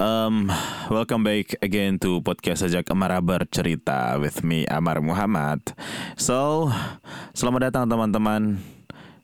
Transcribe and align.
Um, 0.00 0.52
welcome 0.92 1.24
back 1.24 1.56
again 1.64 1.96
to 2.04 2.20
podcast 2.20 2.64
Sejak 2.64 2.88
Amara 2.92 3.20
Bercerita 3.24 4.20
with 4.20 4.44
me 4.44 4.68
Amar 4.68 5.00
Muhammad. 5.00 5.60
So, 6.20 6.68
selamat 7.32 7.70
datang 7.72 7.86
teman-teman. 7.88 8.60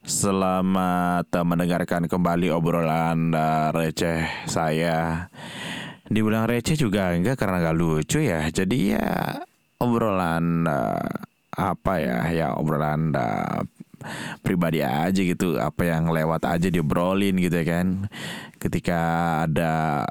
Selamat 0.06 1.28
mendengarkan 1.44 2.08
kembali 2.08 2.54
obrolan 2.54 3.34
uh, 3.34 3.74
receh 3.74 4.48
saya. 4.48 5.28
Dibilang 6.06 6.46
receh 6.46 6.78
juga 6.78 7.12
enggak 7.12 7.36
karena 7.36 7.60
gak 7.60 7.76
lucu 7.76 8.22
ya. 8.22 8.46
Jadi 8.48 8.96
ya 8.96 9.42
obrolan 9.82 10.64
uh, 10.64 11.10
apa 11.52 11.92
ya? 12.00 12.18
Ya 12.32 12.48
obrolan 12.54 13.12
uh, 13.12 13.60
pribadi 14.40 14.80
aja 14.86 15.18
gitu 15.18 15.58
apa 15.58 15.82
yang 15.82 16.08
lewat 16.14 16.46
aja 16.46 16.70
diobrolin 16.70 17.34
gitu 17.42 17.58
ya 17.58 17.66
kan 17.66 18.06
ketika 18.62 19.00
ada 19.46 20.06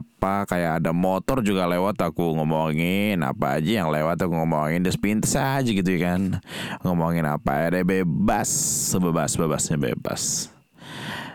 apa 0.00 0.48
kayak 0.50 0.82
ada 0.82 0.90
motor 0.90 1.44
juga 1.44 1.70
lewat 1.70 2.00
aku 2.00 2.34
ngomongin 2.40 3.22
apa 3.22 3.60
aja 3.60 3.84
yang 3.84 3.88
lewat 3.94 4.18
aku 4.18 4.34
ngomongin 4.34 4.82
des 4.82 4.98
pintas 4.98 5.38
aja 5.38 5.70
gitu 5.70 5.86
ya 5.86 6.14
kan. 6.14 6.42
Ngomongin 6.82 7.28
apa 7.28 7.70
ada 7.70 7.84
bebas 7.86 8.50
sebebas 8.90 9.38
bebasnya 9.38 9.78
bebas. 9.78 10.54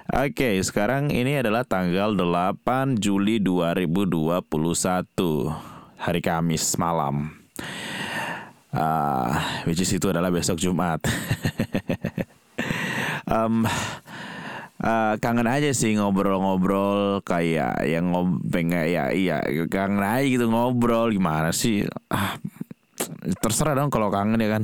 Oke, 0.09 0.57
sekarang 0.65 1.13
ini 1.13 1.37
adalah 1.37 1.61
tanggal 1.61 2.17
8 2.17 2.97
Juli 2.97 3.37
2021 3.37 4.41
Hari 6.01 6.21
Kamis 6.25 6.65
malam. 6.81 7.29
Uh, 8.73 9.33
which 9.69 9.81
is 9.81 9.93
itu 9.93 10.09
adalah 10.09 10.33
besok 10.33 10.57
Jumat. 10.57 10.97
um, 13.29 13.69
uh, 14.83 15.13
kangen 15.19 15.47
aja 15.47 15.71
sih 15.71 15.95
ngobrol-ngobrol 15.95 17.23
kayak 17.23 17.83
yang 17.87 18.11
ngob 18.11 18.43
pengen 18.47 18.87
ya 18.89 19.11
iya 19.11 19.43
kangen 19.67 20.03
aja 20.03 20.25
gitu 20.25 20.45
ngobrol. 20.49 21.11
Gimana 21.11 21.51
sih? 21.55 21.85
Ah 22.11 22.39
terserah 23.39 23.73
dong 23.75 23.91
kalau 23.91 24.11
kangen 24.11 24.39
ya 24.39 24.59
kan. 24.59 24.63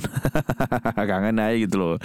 Kangen 1.09 1.39
aja 1.39 1.55
gitu 1.55 1.75
loh. 1.80 1.95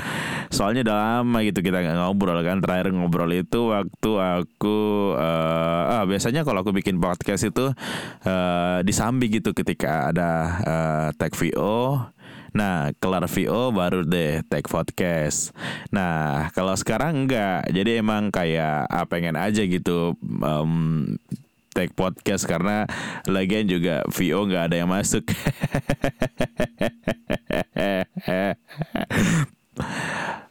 Soalnya 0.51 0.87
udah 0.87 0.97
lama 0.97 1.39
gitu 1.43 1.61
kita 1.61 1.83
nggak 1.83 1.97
ngobrol 1.99 2.39
kan. 2.43 2.63
Terakhir 2.63 2.95
ngobrol 2.95 3.31
itu 3.35 3.71
waktu 3.71 4.11
aku 4.19 4.79
uh, 5.19 6.01
ah, 6.01 6.05
biasanya 6.07 6.47
kalau 6.47 6.63
aku 6.63 6.71
bikin 6.75 7.03
podcast 7.03 7.51
itu 7.51 7.75
uh, 8.27 8.79
disambi 8.87 9.31
gitu 9.31 9.53
ketika 9.53 10.11
ada 10.15 10.31
uh, 10.63 11.09
tag 11.19 11.35
VO 11.35 11.99
Nah, 12.51 12.91
kelar 12.99 13.27
VO 13.31 13.71
baru 13.71 14.03
deh 14.03 14.43
tag 14.51 14.67
podcast. 14.67 15.55
Nah, 15.95 16.51
kalau 16.51 16.75
sekarang 16.75 17.27
enggak. 17.27 17.71
Jadi 17.71 18.03
emang 18.03 18.35
kayak 18.35 18.91
ah, 18.91 19.07
pengen 19.07 19.39
aja 19.39 19.63
gitu 19.63 20.19
um, 20.43 21.05
take 21.71 21.95
podcast 21.95 22.43
karena 22.47 22.87
lagian 23.31 23.71
juga 23.71 24.03
VO 24.11 24.51
nggak 24.51 24.65
ada 24.71 24.77
yang 24.83 24.91
masuk. 24.91 25.23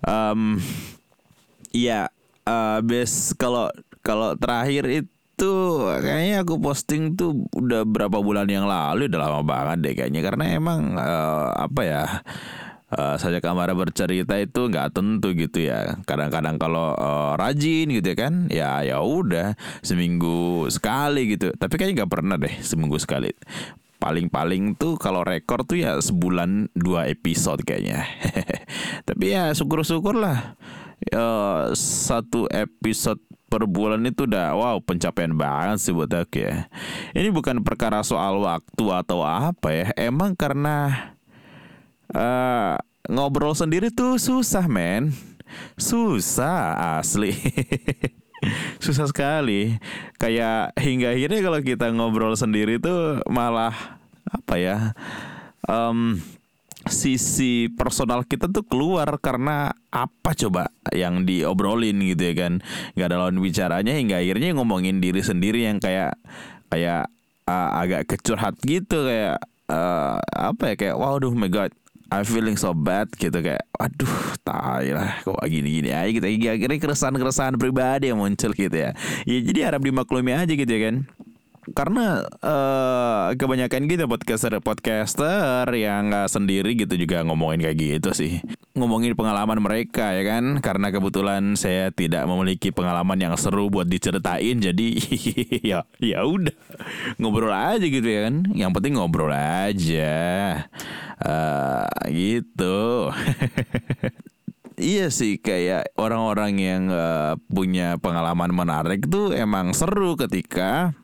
um, 0.08 0.56
ya, 1.76 2.08
uh, 2.48 2.80
bes 2.80 3.36
kalau 3.36 3.68
kalau 4.00 4.40
terakhir 4.40 4.88
itu 4.88 5.19
kayaknya 6.04 6.44
aku 6.44 6.60
posting 6.60 7.16
tuh 7.16 7.48
udah 7.56 7.88
berapa 7.88 8.20
bulan 8.20 8.50
yang 8.52 8.68
lalu 8.68 9.08
udah 9.08 9.20
lama 9.20 9.42
banget 9.46 9.78
deh 9.86 9.94
kayaknya 9.96 10.22
karena 10.26 10.44
emang 10.52 11.00
uh, 11.00 11.56
apa 11.56 11.82
ya 11.86 12.04
uh, 12.94 13.16
saja 13.18 13.38
kamar 13.40 13.74
bercerita 13.78 14.38
itu 14.38 14.70
nggak 14.70 14.94
tentu 14.94 15.34
gitu 15.38 15.70
ya. 15.70 15.98
Kadang-kadang 16.06 16.58
kalau 16.58 16.94
uh, 16.98 17.34
rajin 17.38 17.90
gitu 17.94 18.14
ya 18.14 18.18
kan, 18.18 18.34
ya 18.50 18.82
ya 18.82 18.98
udah 19.02 19.54
seminggu 19.86 20.68
sekali 20.74 21.38
gitu. 21.38 21.54
Tapi 21.56 21.74
kayaknya 21.78 22.06
nggak 22.06 22.12
pernah 22.12 22.36
deh 22.38 22.56
seminggu 22.62 22.98
sekali. 22.98 23.30
Paling-paling 24.00 24.80
tuh 24.80 24.96
kalau 24.96 25.28
rekor 25.28 25.68
tuh 25.68 25.84
ya 25.84 26.00
sebulan 26.00 26.72
dua 26.72 27.12
episode 27.12 27.68
kayaknya. 27.68 28.08
Tapi 29.08 29.26
ya 29.36 29.52
syukur-syukur 29.52 30.16
lah. 30.16 30.56
Uh, 31.16 31.72
satu 31.80 32.48
episode 32.52 33.24
per 33.50 33.66
bulan 33.66 34.06
itu 34.06 34.30
udah 34.30 34.54
wow 34.54 34.78
pencapaian 34.78 35.34
banget 35.34 35.82
sih 35.82 35.94
buat 35.94 36.14
aku 36.14 36.46
ya. 36.46 36.70
Ini 37.18 37.34
bukan 37.34 37.66
perkara 37.66 38.06
soal 38.06 38.38
waktu 38.46 38.86
atau 38.94 39.26
apa 39.26 39.74
ya. 39.74 39.86
Emang 39.98 40.38
karena 40.38 41.10
uh, 42.14 42.78
ngobrol 43.10 43.58
sendiri 43.58 43.90
tuh 43.90 44.22
susah 44.22 44.70
men 44.70 45.10
susah 45.82 47.02
asli 47.02 47.34
susah 48.84 49.10
sekali 49.10 49.82
kayak 50.22 50.78
hingga 50.78 51.18
akhirnya 51.18 51.40
kalau 51.42 51.60
kita 51.66 51.90
ngobrol 51.90 52.38
sendiri 52.38 52.78
tuh 52.78 53.20
malah 53.26 53.74
apa 54.30 54.56
ya 54.62 54.78
um, 55.66 56.22
sisi 56.90 57.72
personal 57.72 58.26
kita 58.26 58.52
tuh 58.52 58.66
keluar 58.66 59.08
karena 59.22 59.74
apa 59.90 60.36
coba 60.36 60.70
yang 60.94 61.24
diobrolin 61.24 61.98
gitu 62.04 62.34
ya 62.34 62.34
kan? 62.36 62.54
Nggak 62.94 63.08
ada 63.10 63.18
lawan 63.18 63.38
bicaranya 63.40 63.94
hingga 63.96 64.20
akhirnya 64.20 64.54
ngomongin 64.58 65.00
diri 65.00 65.22
sendiri 65.24 65.66
yang 65.66 65.78
kayak 65.82 66.18
kayak 66.70 67.10
uh, 67.50 67.70
agak 67.82 68.06
kecurhat 68.10 68.58
gitu 68.62 69.06
kayak 69.08 69.42
uh, 69.70 70.22
apa 70.34 70.74
ya 70.74 70.76
kayak 70.78 70.96
waduh 70.98 71.34
my 71.34 71.50
god 71.50 71.74
I 72.10 72.26
feeling 72.26 72.58
so 72.58 72.74
bad 72.74 73.14
gitu 73.14 73.38
kayak 73.38 73.70
aduh 73.78 74.34
tai 74.42 74.90
lah 74.98 75.22
kok 75.22 75.38
gini-gini 75.46 75.94
aja 75.94 76.10
gitu. 76.10 76.26
Akhirnya 76.26 76.82
keresahan-keresahan 76.82 77.54
pribadi 77.62 78.10
yang 78.10 78.18
muncul 78.18 78.50
gitu 78.58 78.74
ya. 78.74 78.98
Ya 79.30 79.40
jadi 79.46 79.60
harap 79.70 79.86
dimaklumi 79.86 80.34
aja 80.34 80.50
gitu 80.50 80.66
ya 80.66 80.90
kan 80.90 81.06
karena 81.74 82.26
uh, 82.42 83.34
kebanyakan 83.36 83.90
gitu 83.90 84.06
podcaster 84.06 84.58
podcaster 84.62 85.66
yang 85.76 86.10
nggak 86.10 86.30
sendiri 86.30 86.76
gitu 86.78 86.96
juga 86.96 87.22
ngomongin 87.26 87.66
kayak 87.66 87.78
gitu 87.78 88.10
sih. 88.14 88.42
Ngomongin 88.78 89.18
pengalaman 89.18 89.60
mereka 89.60 90.14
ya 90.16 90.24
kan? 90.26 90.64
Karena 90.64 90.90
kebetulan 90.90 91.58
saya 91.60 91.92
tidak 91.92 92.26
memiliki 92.26 92.70
pengalaman 92.70 93.20
yang 93.20 93.34
seru 93.36 93.68
buat 93.68 93.86
diceritain 93.86 94.58
jadi 94.62 94.88
ya 95.76 95.80
ya 96.00 96.20
udah. 96.26 96.56
Ngobrol 97.20 97.54
aja 97.54 97.86
gitu 97.86 98.06
ya 98.06 98.30
kan? 98.30 98.50
Yang 98.54 98.72
penting 98.80 98.94
ngobrol 98.98 99.34
aja. 99.34 100.16
Uh, 101.20 101.88
gitu. 102.10 103.10
Iya 104.80 105.12
sih 105.12 105.44
kayak 105.44 105.92
orang-orang 106.00 106.56
yang 106.56 106.84
uh, 106.88 107.36
punya 107.52 108.00
pengalaman 108.00 108.56
menarik 108.56 109.12
tuh 109.12 109.36
emang 109.36 109.76
seru 109.76 110.16
ketika 110.16 110.96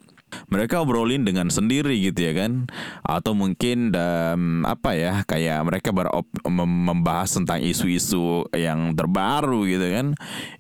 mereka 0.47 0.81
obrolin 0.81 1.23
dengan 1.23 1.51
sendiri 1.51 1.97
gitu 2.00 2.31
ya 2.31 2.34
kan? 2.35 2.68
Atau 3.01 3.34
mungkin 3.34 3.91
um, 3.94 4.63
apa 4.66 4.96
ya 4.96 5.13
kayak 5.25 5.66
mereka 5.68 5.90
berop 5.91 6.28
membahas 6.47 7.38
tentang 7.38 7.62
isu-isu 7.62 8.47
yang 8.53 8.94
terbaru 8.94 9.66
gitu 9.68 9.88
kan? 9.91 10.07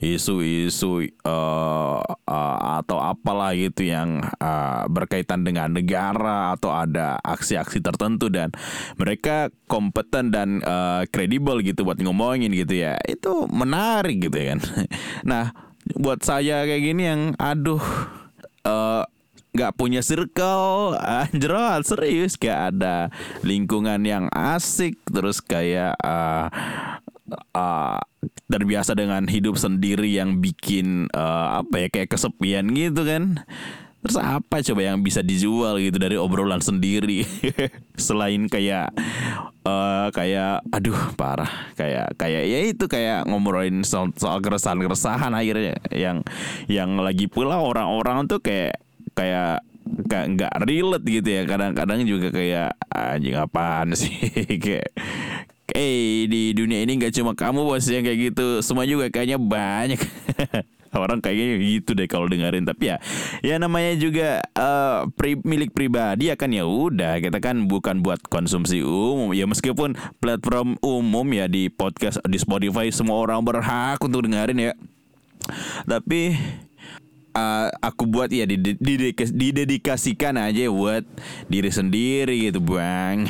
Isu-isu 0.01 1.09
uh, 1.23 1.99
uh, 2.05 2.57
atau 2.81 2.97
apalah 2.99 3.53
gitu 3.55 3.87
yang 3.87 4.23
uh, 4.41 4.85
berkaitan 4.91 5.45
dengan 5.45 5.73
negara 5.73 6.55
atau 6.55 6.73
ada 6.73 7.17
aksi-aksi 7.21 7.79
tertentu 7.81 8.27
dan 8.31 8.51
mereka 8.99 9.49
kompeten 9.65 10.29
dan 10.29 10.61
kredibel 11.09 11.59
uh, 11.59 11.65
gitu 11.65 11.85
buat 11.85 11.99
ngomongin 12.01 12.53
gitu 12.53 12.77
ya. 12.77 12.99
Itu 13.05 13.49
menarik 13.49 14.21
gitu 14.21 14.37
ya 14.37 14.55
kan? 14.55 14.61
Nah 15.25 15.53
buat 15.93 16.25
saya 16.25 16.65
kayak 16.65 16.81
gini 16.81 17.03
yang 17.05 17.21
aduh 17.37 17.81
uh, 18.65 19.05
nggak 19.55 19.79
punya 19.79 20.03
circle. 20.03 20.99
Anjrot 20.99 21.87
serius 21.87 22.35
kayak 22.35 22.75
ada. 22.75 23.07
Lingkungan 23.41 24.03
yang 24.03 24.27
asik 24.35 24.99
terus 25.07 25.39
kayak 25.39 25.95
uh, 26.03 26.51
uh, 27.55 27.99
terbiasa 28.51 28.93
dengan 28.93 29.25
hidup 29.25 29.55
sendiri 29.55 30.11
yang 30.11 30.43
bikin 30.43 31.07
uh, 31.15 31.63
apa 31.63 31.85
ya 31.85 31.87
kayak 31.87 32.11
kesepian 32.11 32.69
gitu 32.75 33.07
kan. 33.07 33.41
Terus 34.05 34.21
apa 34.21 34.61
coba 34.61 34.81
yang 34.85 35.01
bisa 35.01 35.25
dijual 35.25 35.81
gitu 35.81 35.97
dari 35.97 36.13
obrolan 36.13 36.61
sendiri? 36.61 37.25
Selain 37.97 38.45
kayak 38.45 38.93
uh, 39.65 40.13
kayak 40.13 40.61
aduh 40.69 41.17
parah. 41.17 41.73
Kayak 41.73 42.13
kayak 42.13 42.43
ya 42.45 42.59
itu 42.69 42.85
kayak 42.85 43.25
ngomongin 43.25 43.81
soal, 43.81 44.13
soal 44.13 44.45
keresahan-keresahan 44.45 45.33
akhirnya. 45.33 45.81
Yang 45.89 46.21
yang 46.69 47.01
lagi 47.01 47.25
pula 47.25 47.57
orang-orang 47.57 48.29
tuh 48.29 48.45
kayak 48.45 48.77
kayak 49.15 49.63
kayak 50.09 50.25
nggak 50.37 50.53
relate 50.65 51.05
gitu 51.07 51.29
ya. 51.29 51.41
Kadang-kadang 51.47 51.99
juga 52.03 52.27
kayak 52.29 52.75
anjing 52.91 53.35
apaan 53.37 53.93
sih? 53.95 54.13
Kayak 54.65 54.93
eh 55.75 56.29
di 56.29 56.53
dunia 56.53 56.85
ini 56.85 57.01
nggak 57.01 57.19
cuma 57.19 57.33
kamu 57.33 57.65
bos 57.65 57.89
yang 57.89 58.05
kayak 58.05 58.31
gitu. 58.31 58.61
Semua 58.61 58.85
juga 58.85 59.09
kayaknya 59.09 59.41
banyak. 59.41 59.97
Orang 60.95 61.19
kayaknya 61.19 61.59
gitu 61.59 61.91
deh 61.91 62.07
kalau 62.07 62.29
dengerin. 62.29 62.63
Tapi 62.63 62.93
ya 62.93 62.97
ya 63.43 63.59
namanya 63.59 63.97
juga 63.99 64.39
uh, 64.55 65.09
pri, 65.11 65.35
milik 65.43 65.75
pribadi 65.75 66.31
ya 66.31 66.39
kan. 66.39 66.53
Ya 66.53 66.63
udah 66.63 67.19
kita 67.19 67.43
kan 67.43 67.67
bukan 67.67 67.99
buat 68.05 68.23
konsumsi 68.29 68.79
umum. 68.85 69.35
Ya 69.35 69.43
meskipun 69.49 69.99
platform 70.23 70.79
umum 70.79 71.27
ya 71.35 71.51
di 71.51 71.67
podcast 71.67 72.21
di 72.23 72.39
Spotify 72.39 72.87
semua 72.93 73.19
orang 73.19 73.43
berhak 73.43 73.99
untuk 73.99 74.23
dengerin 74.23 74.71
ya. 74.71 74.73
Tapi 75.83 76.37
uh, 77.35 77.67
aku 77.83 78.07
buat 78.07 78.31
ya 78.31 78.47
didedikasikan 78.47 80.39
aja 80.39 80.71
buat 80.71 81.03
diri 81.51 81.69
sendiri 81.69 82.49
gitu 82.49 82.63
bang. 82.63 83.27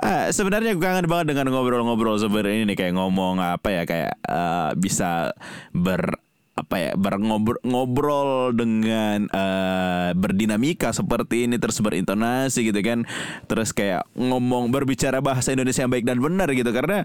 Uh, 0.00 0.26
sebenarnya 0.36 0.74
gue 0.74 0.82
kangen 0.82 1.06
banget 1.06 1.36
dengan 1.36 1.52
ngobrol-ngobrol 1.54 2.18
seperti 2.18 2.64
ini 2.64 2.74
nih 2.74 2.76
kayak 2.80 2.96
ngomong 2.96 3.38
apa 3.38 3.68
ya 3.70 3.82
kayak 3.84 4.16
uh, 4.26 4.72
bisa 4.74 5.36
ber 5.70 6.23
apa 6.54 6.76
ya 6.78 6.92
berngobrol 6.94 7.58
ngobrol 7.66 8.54
dengan 8.54 9.26
uh, 9.34 10.14
berdinamika 10.14 10.94
seperti 10.94 11.50
ini 11.50 11.58
terus 11.58 11.82
berintonasi 11.82 12.70
gitu 12.70 12.80
kan. 12.80 13.02
Terus 13.50 13.74
kayak 13.74 14.06
ngomong 14.14 14.70
berbicara 14.70 15.18
bahasa 15.18 15.50
Indonesia 15.50 15.82
yang 15.82 15.92
baik 15.92 16.06
dan 16.06 16.22
benar 16.22 16.48
gitu. 16.54 16.70
Karena 16.70 17.02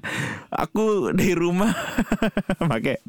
aku 0.54 1.12
di 1.18 1.34
rumah 1.34 1.74
pakai 2.72 3.01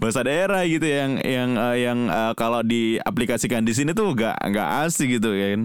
bahasa 0.00 0.24
daerah 0.24 0.64
gitu 0.64 0.88
yang 0.88 1.20
yang 1.20 1.50
uh, 1.60 1.76
yang 1.76 1.98
uh, 2.08 2.32
kalau 2.34 2.64
diaplikasikan 2.64 3.62
di 3.62 3.72
sini 3.76 3.92
tuh 3.92 4.12
gak 4.16 4.36
nggak 4.40 4.68
asik 4.88 5.20
gitu 5.20 5.30
kan 5.32 5.60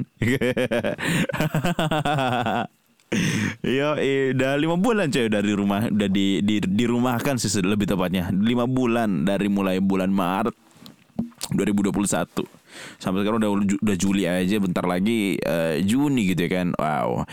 Iya, 3.64 3.96
udah 4.36 4.52
lima 4.60 4.76
bulan 4.76 5.08
coy 5.08 5.32
dari 5.32 5.56
rumah, 5.56 5.88
udah 5.88 6.10
di 6.12 6.44
di 6.44 6.60
di 6.60 6.86
rumahkan 6.86 7.40
sih 7.40 7.48
lebih 7.64 7.88
tepatnya. 7.88 8.28
Lima 8.36 8.68
bulan 8.68 9.24
dari 9.24 9.48
mulai 9.48 9.80
bulan 9.80 10.12
Maret 10.12 10.56
2021 11.56 12.04
sampai 13.00 13.24
sekarang 13.24 13.40
udah 13.42 13.52
udah 13.80 13.96
Juli 13.98 14.28
aja, 14.28 14.60
bentar 14.60 14.86
lagi 14.86 15.40
uh, 15.42 15.80
Juni 15.82 16.36
gitu 16.36 16.46
ya 16.46 16.52
kan, 16.62 16.68
wow. 16.78 17.24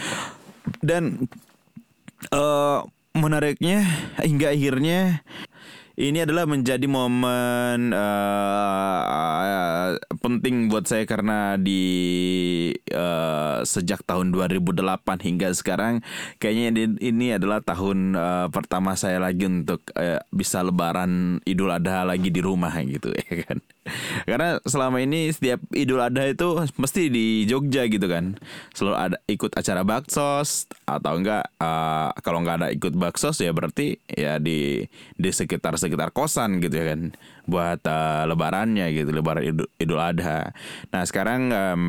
Dan 0.81 1.29
uh, 2.33 2.81
menariknya 3.13 3.85
hingga 4.23 4.55
akhirnya 4.55 5.21
ini 5.95 6.27
adalah 6.27 6.43
menjadi 6.47 6.87
momen 6.91 7.95
uh, 7.95 9.95
penting 10.19 10.67
buat 10.67 10.91
saya 10.91 11.07
karena 11.07 11.55
di 11.55 11.83
uh, 12.91 13.63
sejak 13.63 14.03
tahun 14.03 14.35
2008 14.35 14.83
hingga 15.23 15.55
sekarang 15.55 16.03
kayaknya 16.43 16.91
ini 16.99 17.39
adalah 17.39 17.63
tahun 17.63 18.19
uh, 18.19 18.47
pertama 18.51 18.99
saya 18.99 19.23
lagi 19.23 19.47
untuk 19.47 19.87
uh, 19.95 20.19
bisa 20.35 20.67
lebaran 20.67 21.39
Idul 21.47 21.71
Adha 21.71 22.03
lagi 22.03 22.35
di 22.35 22.43
rumah 22.43 22.75
gitu 22.83 23.15
ya 23.31 23.47
kan. 23.47 23.63
Karena 24.25 24.59
selama 24.65 25.01
ini 25.05 25.29
setiap 25.29 25.61
Idul 25.77 26.01
Adha 26.01 26.33
itu 26.33 26.65
mesti 26.81 27.13
di 27.13 27.45
Jogja 27.45 27.85
gitu 27.87 28.09
kan. 28.09 28.41
Selalu 28.73 28.97
ada 28.97 29.17
ikut 29.29 29.53
acara 29.53 29.83
baksos 29.85 30.69
atau 30.89 31.13
enggak 31.21 31.45
uh, 31.61 32.11
kalau 32.25 32.41
enggak 32.41 32.65
ada 32.65 32.69
ikut 32.73 32.97
baksos 32.97 33.41
ya 33.45 33.53
berarti 33.53 34.01
ya 34.09 34.41
di 34.41 34.85
di 35.15 35.31
sekitar 35.31 35.77
sekitar 35.77 36.11
kosan 36.11 36.65
gitu 36.65 36.81
ya 36.81 36.97
kan 36.97 37.13
buat 37.45 37.85
uh, 37.85 38.25
lebarannya 38.25 38.89
gitu 38.97 39.13
lebaran 39.13 39.45
Idul, 39.45 39.69
Idul 39.77 40.01
Adha. 40.01 40.53
Nah, 40.91 41.03
sekarang 41.05 41.53
um, 41.53 41.83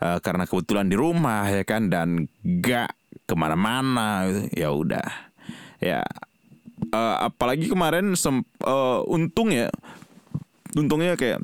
uh, 0.00 0.18
karena 0.24 0.48
kebetulan 0.48 0.88
di 0.88 0.96
rumah 0.96 1.44
ya 1.52 1.62
kan 1.68 1.92
dan 1.92 2.26
enggak 2.40 2.96
ke 3.24 3.34
mana 3.36 3.56
mana 3.56 4.28
gitu, 4.28 4.42
ya 4.56 4.68
udah. 4.72 5.08
Ya 5.84 6.00
uh, 6.92 7.16
apalagi 7.28 7.70
kemarin 7.70 8.12
sem 8.18 8.42
uh, 8.64 9.00
untung 9.06 9.54
ya 9.54 9.70
untungnya 10.74 11.14
kayak 11.14 11.40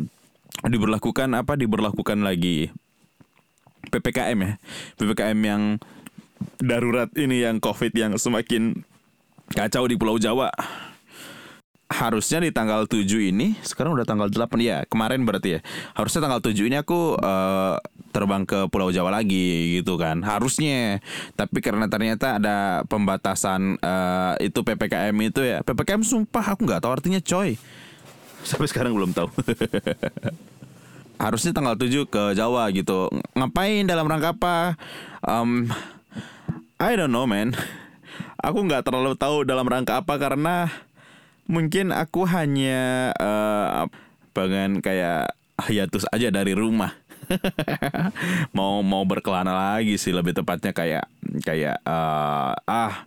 diberlakukan 0.66 1.30
apa 1.38 1.54
diberlakukan 1.56 2.20
lagi 2.20 2.68
PPKM 3.88 4.38
ya. 4.44 4.52
PPKM 5.00 5.38
yang 5.40 5.62
darurat 6.60 7.08
ini 7.16 7.44
yang 7.44 7.56
COVID 7.62 7.92
yang 7.96 8.12
semakin 8.20 8.84
kacau 9.56 9.88
di 9.88 9.96
Pulau 9.96 10.20
Jawa. 10.20 10.52
Harusnya 11.90 12.38
di 12.38 12.54
tanggal 12.54 12.86
7 12.86 13.02
ini 13.18 13.58
sekarang 13.66 13.98
udah 13.98 14.06
tanggal 14.06 14.30
8 14.30 14.46
ya 14.62 14.86
kemarin 14.86 15.26
berarti 15.26 15.58
ya. 15.58 15.60
Harusnya 15.98 16.22
tanggal 16.22 16.38
7 16.38 16.54
ini 16.70 16.76
aku 16.78 17.18
uh, 17.18 17.82
terbang 18.14 18.46
ke 18.46 18.70
Pulau 18.70 18.94
Jawa 18.94 19.10
lagi 19.10 19.80
gitu 19.80 19.98
kan. 19.98 20.22
Harusnya. 20.22 21.02
Tapi 21.34 21.58
karena 21.58 21.90
ternyata 21.90 22.38
ada 22.38 22.86
pembatasan 22.86 23.80
uh, 23.82 24.38
itu 24.38 24.62
PPKM 24.62 25.16
itu 25.18 25.40
ya. 25.42 25.66
PPKM 25.66 26.06
sumpah 26.06 26.54
aku 26.54 26.62
nggak 26.62 26.86
tahu 26.86 26.92
artinya 26.94 27.18
coy 27.18 27.58
Sampai 28.44 28.68
sekarang 28.68 28.92
belum 28.96 29.12
tahu. 29.12 29.28
Harusnya 31.22 31.52
tanggal 31.52 31.76
7 31.76 32.08
ke 32.08 32.22
Jawa 32.32 32.68
gitu. 32.72 33.12
Ngapain 33.36 33.84
dalam 33.84 34.08
rangka 34.08 34.32
apa? 34.32 34.80
Um, 35.20 35.68
I 36.80 36.96
don't 36.96 37.12
know 37.12 37.28
man. 37.28 37.52
Aku 38.40 38.64
nggak 38.64 38.88
terlalu 38.88 39.12
tahu 39.20 39.44
dalam 39.44 39.68
rangka 39.68 40.00
apa 40.00 40.16
karena 40.16 40.72
mungkin 41.44 41.92
aku 41.92 42.24
hanya 42.24 43.12
uh, 43.20 43.84
pengen 44.32 44.80
kayak 44.80 45.36
hiatus 45.68 46.08
aja 46.08 46.32
dari 46.32 46.56
rumah. 46.56 46.96
mau 48.56 48.80
mau 48.82 49.04
berkelana 49.06 49.52
lagi 49.52 49.94
sih 50.00 50.10
lebih 50.10 50.34
tepatnya 50.34 50.74
kayak 50.74 51.04
kayak 51.46 51.78
uh, 51.86 52.56
ah 52.66 53.06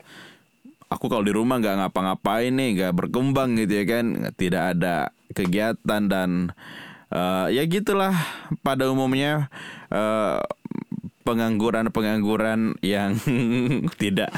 aku 0.94 1.10
kalau 1.10 1.26
di 1.26 1.34
rumah 1.34 1.58
nggak 1.60 1.84
ngapa-ngapain 1.84 2.54
nih 2.54 2.70
nggak 2.80 2.94
berkembang 2.94 3.58
gitu 3.58 3.74
ya 3.82 3.86
kan. 3.90 4.06
Tidak 4.38 4.64
ada 4.78 5.10
kegiatan 5.34 6.02
dan 6.06 6.30
uh, 7.10 7.50
ya 7.50 7.66
gitulah 7.66 8.14
pada 8.62 8.88
umumnya 8.88 9.50
uh, 9.90 10.40
pengangguran-pengangguran 11.26 12.78
yang 12.86 13.18
tidak 14.02 14.32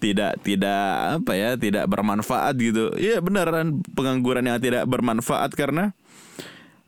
tidak 0.00 0.40
tidak 0.40 0.84
apa 1.20 1.32
ya 1.36 1.50
tidak 1.56 1.88
bermanfaat 1.88 2.54
gitu. 2.60 2.92
Ya 3.00 3.20
beneran 3.24 3.80
pengangguran 3.96 4.44
yang 4.44 4.60
tidak 4.60 4.84
bermanfaat 4.86 5.52
karena 5.56 5.96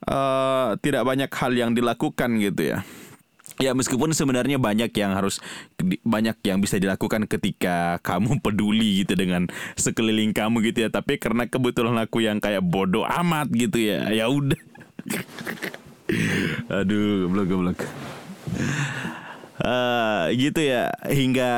uh, 0.06 0.76
tidak 0.80 1.02
banyak 1.04 1.30
hal 1.30 1.52
yang 1.52 1.72
dilakukan 1.72 2.38
gitu 2.40 2.76
ya 2.76 2.84
Ya 3.60 3.76
meskipun 3.76 4.16
sebenarnya 4.16 4.56
banyak 4.56 4.92
yang 4.96 5.12
harus 5.12 5.42
banyak 6.06 6.36
yang 6.46 6.58
bisa 6.62 6.80
dilakukan 6.80 7.28
ketika 7.28 8.00
kamu 8.00 8.38
peduli 8.44 9.04
gitu 9.04 9.18
dengan 9.18 9.50
sekeliling 9.76 10.32
kamu 10.32 10.64
gitu 10.72 10.86
ya. 10.86 10.90
Tapi 10.92 11.20
karena 11.20 11.44
kebetulan 11.48 11.96
aku 12.00 12.24
yang 12.24 12.40
kayak 12.40 12.64
bodoh 12.64 13.04
amat 13.04 13.50
gitu 13.52 13.76
ya. 13.80 14.08
Ya 14.12 14.30
udah. 14.30 14.58
Aduh, 16.82 17.28
goblok 17.28 17.46
goblok. 17.48 17.78
Uh, 19.62 20.26
gitu 20.34 20.58
ya 20.58 20.90
hingga 21.06 21.52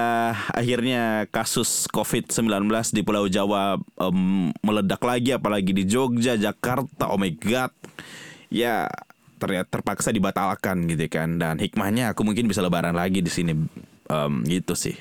akhirnya 0.53 1.25
kasus 1.33 1.89
COVID-19 1.89 2.69
di 2.93 3.01
Pulau 3.01 3.33
Jawa 3.33 3.81
um, 3.97 4.53
meledak 4.61 5.01
lagi 5.01 5.33
apalagi 5.33 5.73
di 5.73 5.89
Jogja, 5.89 6.37
Jakarta. 6.37 7.09
Oh 7.09 7.17
my 7.17 7.33
god. 7.41 7.73
Ya 8.53 8.93
ternyata 9.45 9.69
terpaksa 9.69 10.09
dibatalkan 10.09 10.89
gitu 10.89 11.05
kan. 11.13 11.37
Dan 11.37 11.61
hikmahnya 11.61 12.17
aku 12.17 12.25
mungkin 12.25 12.49
bisa 12.49 12.65
lebaran 12.65 12.97
lagi 12.97 13.21
di 13.21 13.29
sini. 13.29 13.53
Um, 14.05 14.45
gitu 14.45 14.77
sih. 14.77 14.97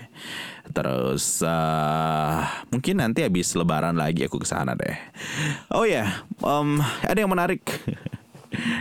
Terus 0.72 1.44
uh, 1.44 2.40
mungkin 2.72 3.04
nanti 3.04 3.28
habis 3.28 3.52
lebaran 3.52 4.00
lagi 4.00 4.24
aku 4.24 4.40
ke 4.40 4.48
sana 4.48 4.80
deh. 4.80 4.96
Oh 5.76 5.84
ya 5.84 6.08
yeah, 6.08 6.10
um, 6.40 6.80
ada 7.04 7.20
yang 7.20 7.32
menarik. 7.32 7.64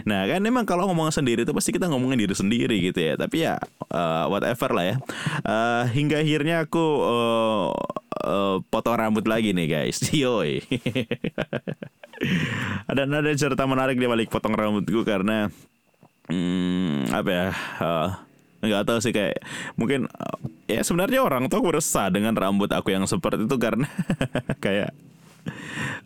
Nah 0.04 0.28
kan 0.28 0.44
memang 0.44 0.68
kalau 0.68 0.84
ngomong 0.84 1.08
sendiri 1.08 1.48
itu 1.48 1.52
pasti 1.56 1.72
kita 1.72 1.88
ngomongin 1.88 2.20
diri 2.20 2.36
sendiri 2.36 2.76
gitu 2.92 3.00
ya. 3.00 3.14
Tapi 3.16 3.36
ya 3.48 3.56
uh, 3.88 4.28
whatever 4.28 4.68
lah 4.76 4.84
ya. 4.84 4.96
Uh, 5.42 5.88
Hingga 5.88 6.20
akhirnya 6.20 6.68
aku 6.68 6.84
uh, 7.00 7.72
uh, 8.22 8.56
potong 8.70 8.96
rambut 8.96 9.26
lagi 9.26 9.52
nih 9.52 9.66
guys. 9.68 9.98
Yoi. 10.14 10.62
Ada 12.86 13.02
ada 13.02 13.34
cerita 13.34 13.66
menarik 13.66 13.98
di 13.98 14.06
balik 14.06 14.30
potong 14.30 14.54
rambutku 14.54 15.02
karena 15.02 15.50
hmm, 16.30 17.10
apa 17.10 17.30
ya 17.34 17.46
uh, 17.82 18.08
nggak 18.62 18.86
tahu 18.86 18.98
sih 19.02 19.10
kayak 19.10 19.42
mungkin 19.74 20.06
uh, 20.06 20.38
ya 20.70 20.86
sebenarnya 20.86 21.18
orang 21.18 21.50
gue 21.50 21.58
resah 21.74 22.14
dengan 22.14 22.38
rambut 22.38 22.70
aku 22.70 22.94
yang 22.94 23.02
seperti 23.10 23.42
itu 23.42 23.56
karena 23.58 23.90
kayak 24.64 24.94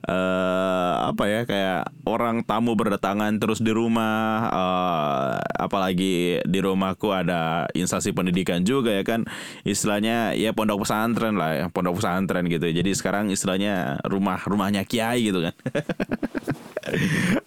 uh, 0.09 0.95
apa 1.15 1.25
ya 1.31 1.41
kayak 1.47 1.83
orang 2.09 2.43
tamu 2.43 2.75
berdatangan 2.75 3.37
terus 3.39 3.63
di 3.63 3.71
rumah 3.71 4.51
uh, 4.51 5.39
apalagi 5.61 6.41
di 6.43 6.59
rumahku 6.59 7.15
ada 7.15 7.71
instansi 7.77 8.11
pendidikan 8.11 8.67
juga 8.67 8.93
ya 8.93 9.05
kan. 9.07 9.29
Istilahnya 9.63 10.35
ya 10.35 10.51
pondok 10.57 10.87
pesantren 10.87 11.39
lah 11.39 11.51
ya 11.55 11.65
pondok 11.71 12.03
pesantren 12.03 12.49
gitu. 12.51 12.67
Jadi 12.67 12.91
sekarang 12.97 13.31
istilahnya 13.31 14.03
rumah 14.09 14.41
rumahnya 14.47 14.83
kiai 14.87 15.29
gitu 15.29 15.45
kan 15.45 15.55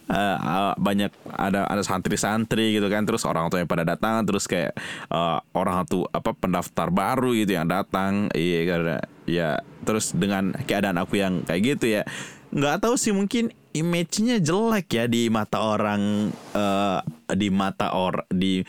uh, 0.09 0.73
banyak 0.87 1.11
ada 1.31 1.65
ada 1.67 1.81
santri-santri 1.83 2.75
gitu 2.77 2.87
kan 2.87 3.03
terus 3.03 3.23
orang 3.23 3.47
tua 3.47 3.63
yang 3.63 3.69
pada 3.69 3.83
datang 3.87 4.23
terus 4.23 4.45
kayak 4.45 4.75
uh, 5.09 5.39
orang 5.55 5.85
tuh 5.87 6.05
apa 6.11 6.35
pendaftar 6.35 6.91
baru 6.91 7.35
gitu 7.35 7.55
yang 7.55 7.67
datang 7.67 8.27
iya 8.35 8.61
karena 8.67 8.97
ya 9.29 9.49
terus 9.85 10.11
dengan 10.11 10.53
keadaan 10.65 10.97
aku 10.99 11.21
yang 11.21 11.45
kayak 11.45 11.77
gitu 11.77 11.85
ya 11.99 12.03
nggak 12.49 12.81
tahu 12.81 12.97
sih 12.97 13.13
mungkin 13.13 13.53
image-nya 13.77 14.41
jelek 14.41 14.87
ya 14.89 15.05
di 15.05 15.29
mata 15.29 15.61
orang 15.61 16.33
uh, 16.57 16.99
di 17.29 17.53
mata 17.53 17.93
or 17.93 18.25
di 18.33 18.65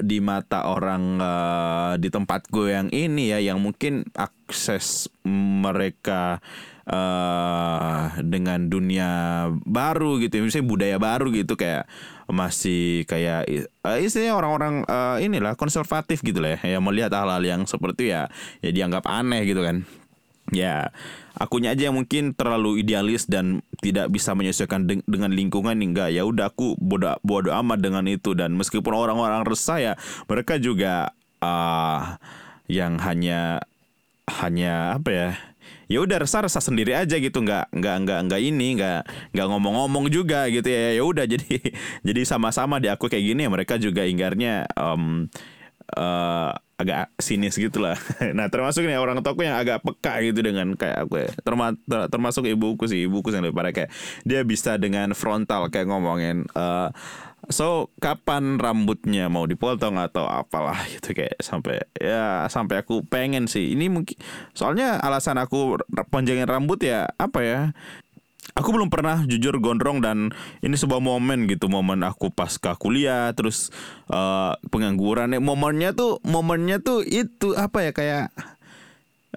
di 0.00 0.24
mata 0.24 0.72
orang 0.72 1.20
uh, 1.20 1.92
di 2.00 2.08
tempat 2.08 2.48
gue 2.48 2.72
yang 2.72 2.88
ini 2.88 3.32
ya 3.32 3.52
yang 3.52 3.60
mungkin 3.60 4.08
akses 4.16 5.12
mereka 5.28 6.40
uh, 6.40 6.71
dengan 8.26 8.66
dunia 8.66 9.10
baru 9.62 10.18
gitu 10.18 10.42
misalnya 10.42 10.66
budaya 10.66 10.96
baru 10.98 11.30
gitu 11.30 11.54
kayak 11.54 11.86
masih 12.32 13.04
kayak 13.04 13.44
uh, 13.84 14.00
istilahnya 14.00 14.34
orang-orang 14.34 14.74
uh, 14.88 15.20
inilah 15.20 15.52
konservatif 15.54 16.24
gitu 16.24 16.40
lah 16.40 16.56
ya. 16.56 16.78
Yang 16.78 16.84
melihat 16.88 17.12
hal-hal 17.12 17.42
yang 17.44 17.62
seperti 17.68 18.10
ya 18.10 18.32
ya 18.64 18.70
dianggap 18.72 19.04
aneh 19.04 19.44
gitu 19.44 19.60
kan. 19.60 19.84
Ya 20.50 20.90
akunya 21.36 21.76
aja 21.76 21.92
yang 21.92 21.96
mungkin 21.96 22.34
terlalu 22.34 22.82
idealis 22.82 23.28
dan 23.28 23.62
tidak 23.80 24.10
bisa 24.10 24.34
menyesuaikan 24.34 24.88
de 24.88 25.04
dengan 25.04 25.30
lingkungan 25.30 25.76
enggak. 25.76 26.10
Ya 26.10 26.24
udah 26.24 26.50
aku 26.50 26.74
bodoh 26.80 27.20
bodoh 27.20 27.52
amat 27.62 27.84
dengan 27.84 28.08
itu. 28.08 28.32
Dan 28.32 28.56
meskipun 28.56 28.96
orang-orang 28.96 29.44
resah 29.44 29.78
ya 29.78 29.92
mereka 30.26 30.56
juga 30.56 31.12
uh, 31.44 32.16
yang 32.66 32.96
hanya 33.04 33.60
hanya 34.40 34.96
apa 34.96 35.10
ya 35.12 35.28
ya 35.92 36.00
udah 36.00 36.24
resah 36.24 36.48
resah 36.48 36.64
sendiri 36.64 36.96
aja 36.96 37.20
gitu 37.20 37.44
nggak 37.44 37.68
nggak 37.76 37.96
nggak 38.08 38.18
nggak 38.28 38.40
ini 38.40 38.68
nggak 38.80 39.00
nggak 39.36 39.46
ngomong-ngomong 39.52 40.08
juga 40.08 40.48
gitu 40.48 40.64
ya 40.64 40.96
ya 40.96 41.02
udah 41.04 41.24
jadi 41.36 41.52
jadi 42.00 42.22
sama-sama 42.24 42.80
di 42.80 42.88
aku 42.88 43.12
kayak 43.12 43.24
gini 43.36 43.44
ya 43.44 43.50
mereka 43.52 43.76
juga 43.76 44.08
inggarnya 44.08 44.64
um, 44.72 45.28
uh, 45.96 46.56
agak 46.82 47.14
sinis 47.22 47.54
gitu 47.54 47.78
lah. 47.78 47.94
Nah 48.36 48.50
termasuk 48.50 48.82
nih 48.82 48.98
orang 48.98 49.22
tuaku 49.22 49.46
yang 49.46 49.54
agak 49.54 49.86
peka 49.86 50.18
gitu 50.26 50.42
dengan 50.42 50.74
kayak 50.74 51.06
aku 51.06 51.14
ya. 51.22 51.30
Terma 51.46 51.78
ter 51.78 52.10
termasuk 52.10 52.42
ibuku 52.50 52.90
sih 52.90 53.06
ibuku 53.06 53.30
yang 53.30 53.46
lebih 53.46 53.56
parah 53.56 53.72
kayak 53.72 53.90
dia 54.26 54.42
bisa 54.42 54.74
dengan 54.82 55.14
frontal 55.14 55.70
kayak 55.70 55.86
ngomongin 55.86 56.48
uh, 56.58 56.90
So 57.50 57.90
kapan 57.98 58.62
rambutnya 58.62 59.26
mau 59.26 59.42
dipotong 59.50 59.98
atau 59.98 60.30
apalah 60.30 60.78
gitu 60.86 61.10
kayak 61.10 61.42
sampai 61.42 61.82
ya 61.98 62.46
sampai 62.46 62.86
aku 62.86 63.02
pengen 63.02 63.50
sih. 63.50 63.74
Ini 63.74 63.90
mungkin 63.90 64.14
soalnya 64.54 65.02
alasan 65.02 65.42
aku 65.42 65.80
panjangin 66.12 66.46
rambut 66.46 66.78
ya 66.86 67.10
apa 67.18 67.40
ya 67.42 67.60
aku 68.54 68.68
belum 68.74 68.90
pernah 68.90 69.22
jujur 69.26 69.58
gondrong 69.62 70.02
dan 70.02 70.34
ini 70.60 70.74
sebuah 70.74 70.98
momen 70.98 71.46
gitu 71.46 71.70
momen 71.70 72.02
aku 72.02 72.30
pasca 72.34 72.74
kuliah 72.74 73.30
terus 73.34 73.74
uh, 74.10 74.54
pengangguran. 74.70 75.34
Ya 75.34 75.40
momennya 75.42 75.94
tuh 75.94 76.22
momennya 76.22 76.78
tuh 76.78 77.02
itu 77.06 77.58
apa 77.58 77.86
ya 77.86 77.92
kayak 77.94 78.34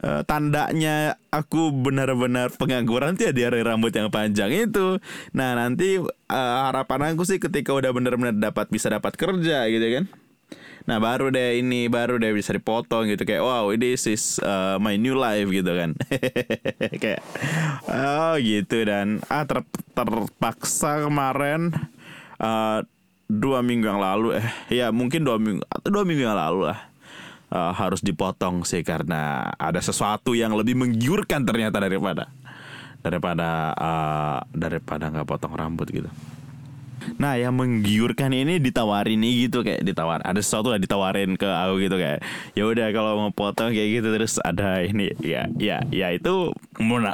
uh, 0.03 0.21
tandanya 0.27 1.15
aku 1.31 1.71
benar-benar 1.71 2.51
pengangguran 2.55 3.15
tuh 3.15 3.31
ya 3.31 3.47
hari 3.47 3.63
rambut 3.63 3.93
yang 3.95 4.11
panjang 4.11 4.51
itu. 4.51 4.99
Nah 5.31 5.55
nanti 5.55 6.01
uh, 6.01 6.57
harapan 6.67 7.15
aku 7.15 7.23
sih 7.23 7.39
ketika 7.39 7.71
udah 7.71 7.91
benar-benar 7.95 8.35
dapat 8.35 8.67
bisa 8.67 8.91
dapat 8.91 9.15
kerja 9.15 9.67
gitu 9.71 9.87
kan. 10.01 10.05
Nah 10.85 11.01
baru 11.01 11.33
deh 11.33 11.57
ini 11.65 11.89
baru 11.89 12.21
deh 12.21 12.29
bisa 12.29 12.53
dipotong 12.53 13.09
gitu 13.09 13.25
kayak 13.25 13.41
wow 13.41 13.73
this 13.73 14.05
is 14.05 14.37
uh, 14.45 14.77
my 14.77 14.93
new 15.01 15.17
life 15.17 15.49
gitu 15.49 15.73
kan 15.73 15.97
kayak 17.01 17.25
oh 17.89 18.37
gitu 18.37 18.85
dan 18.85 19.17
ah 19.25 19.49
ter, 19.49 19.65
terpaksa 19.97 21.09
kemarin 21.09 21.73
uh, 22.37 22.85
dua 23.25 23.65
minggu 23.65 23.89
yang 23.89 23.97
lalu 23.97 24.37
eh 24.37 24.47
ya 24.69 24.93
mungkin 24.93 25.25
dua 25.25 25.41
minggu 25.41 25.65
atau 25.65 25.89
dua 25.89 26.05
minggu 26.05 26.21
yang 26.21 26.37
lalu 26.37 26.69
lah 26.69 26.77
uh, 27.51 27.73
harus 27.75 28.01
dipotong 28.01 28.63
sih 28.65 28.81
karena 28.81 29.51
ada 29.57 29.81
sesuatu 29.81 30.33
yang 30.33 30.55
lebih 30.55 30.77
menggiurkan 30.77 31.45
ternyata 31.45 31.77
daripada 31.81 32.31
daripada 33.05 33.75
uh, 33.77 34.39
daripada 34.49 35.13
nggak 35.13 35.27
potong 35.29 35.53
rambut 35.53 35.85
gitu. 35.93 36.09
Nah 37.21 37.37
yang 37.37 37.53
menggiurkan 37.53 38.33
ini 38.33 38.57
ditawarin 38.57 39.21
nih 39.21 39.45
gitu 39.45 39.61
kayak 39.61 39.85
ditawar 39.85 40.25
ada 40.25 40.41
sesuatu 40.41 40.73
lah 40.73 40.81
ditawarin 40.81 41.37
ke 41.37 41.45
aku 41.45 41.85
gitu 41.85 42.01
kayak 42.01 42.25
ya 42.57 42.65
udah 42.65 42.89
kalau 42.89 43.11
mau 43.21 43.29
potong 43.29 43.69
kayak 43.69 44.01
gitu 44.01 44.07
terus 44.09 44.41
ada 44.41 44.81
ini 44.81 45.13
ya 45.21 45.45
ya 45.61 45.85
ya 45.93 46.07
itu 46.17 46.49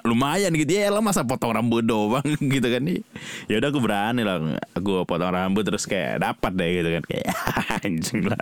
lumayan 0.07 0.55
gitu. 0.55 0.71
Ya 0.79 0.87
lah 0.87 1.03
masa 1.03 1.27
potong 1.27 1.51
rambut 1.51 1.83
doang 1.83 2.23
gitu 2.55 2.67
kan. 2.71 2.81
Nih 2.87 3.03
ya 3.51 3.59
udah 3.59 3.67
aku 3.67 3.79
berani 3.83 4.23
lah 4.23 4.39
aku 4.71 5.03
potong 5.03 5.35
rambut 5.35 5.67
terus 5.67 5.83
kayak 5.83 6.23
dapat 6.23 6.51
deh 6.55 6.69
gitu 6.79 6.89
kan 6.95 7.03
kayak 7.03 7.27
anjing 7.83 8.31
lah 8.31 8.39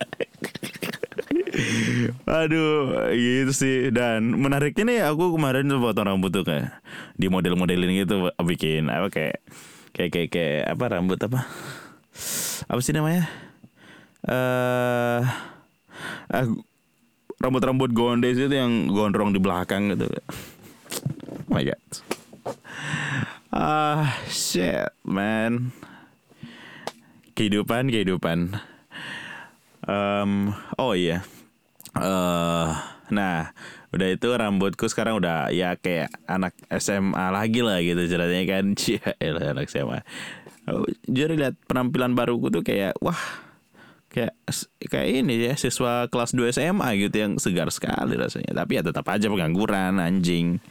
Aduh, 2.30 3.10
gitu 3.14 3.52
sih. 3.54 3.78
Dan 3.90 4.38
menariknya 4.38 4.84
nih 4.86 5.00
aku 5.10 5.34
kemarin 5.34 5.70
potong 5.82 6.08
rambut 6.08 6.30
tuh 6.30 6.46
kayak 6.46 6.78
di 7.18 7.28
model-modelin 7.28 8.06
gitu 8.06 8.30
bikin 8.46 8.88
apa 8.90 9.10
kayak 9.10 9.42
kayak 9.94 10.10
kayak, 10.14 10.30
kayak 10.30 10.62
apa 10.70 10.84
rambut 10.90 11.20
apa? 11.20 11.50
Apa 12.70 12.80
sih 12.86 12.94
namanya? 12.94 13.26
Eh 14.28 15.24
uh, 16.30 16.48
rambut-rambut 17.40 17.96
gondes 17.96 18.36
itu 18.36 18.52
yang 18.52 18.92
gondrong 18.92 19.32
di 19.32 19.40
belakang 19.40 19.96
gitu. 19.96 20.12
Oh 21.50 21.56
my 21.56 21.64
god. 21.64 21.82
Ah, 23.50 23.58
uh, 23.58 24.04
shit, 24.30 24.94
man. 25.02 25.74
Kehidupan, 27.34 27.90
kehidupan. 27.90 28.60
Um, 29.90 30.54
oh 30.78 30.94
iya. 30.94 31.26
Uh, 31.98 32.76
nah, 33.10 33.54
udah 33.90 34.08
itu 34.14 34.30
rambutku 34.30 34.86
sekarang 34.86 35.18
udah 35.18 35.50
ya 35.50 35.74
kayak 35.78 36.14
anak 36.30 36.54
SMA 36.78 37.26
lagi 37.34 37.62
lah 37.66 37.82
gitu 37.82 38.02
ceritanya 38.06 38.46
kan. 38.46 38.66
Cia, 38.80 39.14
anak 39.22 39.66
SMA. 39.70 40.06
Oh, 40.70 40.86
jadi 41.10 41.34
lihat 41.34 41.56
penampilan 41.66 42.14
baruku 42.14 42.54
tuh 42.54 42.62
kayak 42.62 42.94
wah 43.02 43.18
kayak 44.10 44.38
kayak 44.90 45.08
ini 45.26 45.50
ya 45.50 45.54
siswa 45.58 46.10
kelas 46.10 46.34
2 46.34 46.54
SMA 46.54 46.90
gitu 46.98 47.16
yang 47.18 47.34
segar 47.42 47.74
sekali 47.74 48.14
rasanya. 48.18 48.54
Tapi 48.54 48.78
ya 48.78 48.82
tetap 48.86 49.06
aja 49.10 49.26
pengangguran 49.30 49.98
anjing. 49.98 50.62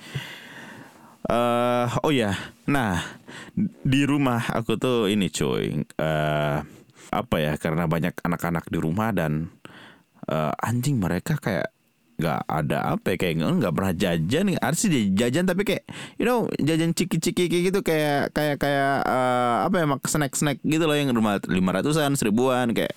Uh, 1.29 1.91
oh 2.07 2.15
ya, 2.15 2.33
nah 2.65 3.05
di 3.85 4.07
rumah 4.07 4.41
aku 4.55 4.79
tuh 4.79 5.11
ini 5.11 5.29
cuy. 5.29 5.83
Uh, 5.99 6.63
apa 7.09 7.37
ya 7.41 7.53
karena 7.57 7.89
banyak 7.89 8.15
anak-anak 8.21 8.69
di 8.69 8.79
rumah 8.81 9.11
dan 9.17 9.49
uh, 10.29 10.53
anjing 10.63 11.01
mereka 11.01 11.41
kayak 11.41 11.73
nggak 12.19 12.51
ada 12.51 12.99
apa 12.99 13.15
ya, 13.15 13.17
kayak 13.17 13.35
nggak 13.63 13.75
pernah 13.79 13.95
jajan 13.95 14.51
ada 14.59 14.75
sih 14.75 14.91
jajan 15.15 15.47
tapi 15.47 15.63
kayak 15.63 15.87
you 16.19 16.27
know 16.27 16.51
jajan 16.59 16.91
ciki-ciki 16.91 17.47
kayak 17.47 17.71
gitu 17.71 17.81
kayak 17.87 18.35
kayak 18.35 18.59
kayak 18.59 19.07
uh, 19.07 19.71
apa 19.71 19.75
ya 19.79 19.87
snack 20.03 20.35
snack 20.35 20.59
gitu 20.67 20.83
loh 20.83 20.99
yang 20.99 21.15
rumah 21.15 21.39
lima 21.47 21.79
ratusan 21.79 22.19
seribuan 22.19 22.75
kayak 22.75 22.91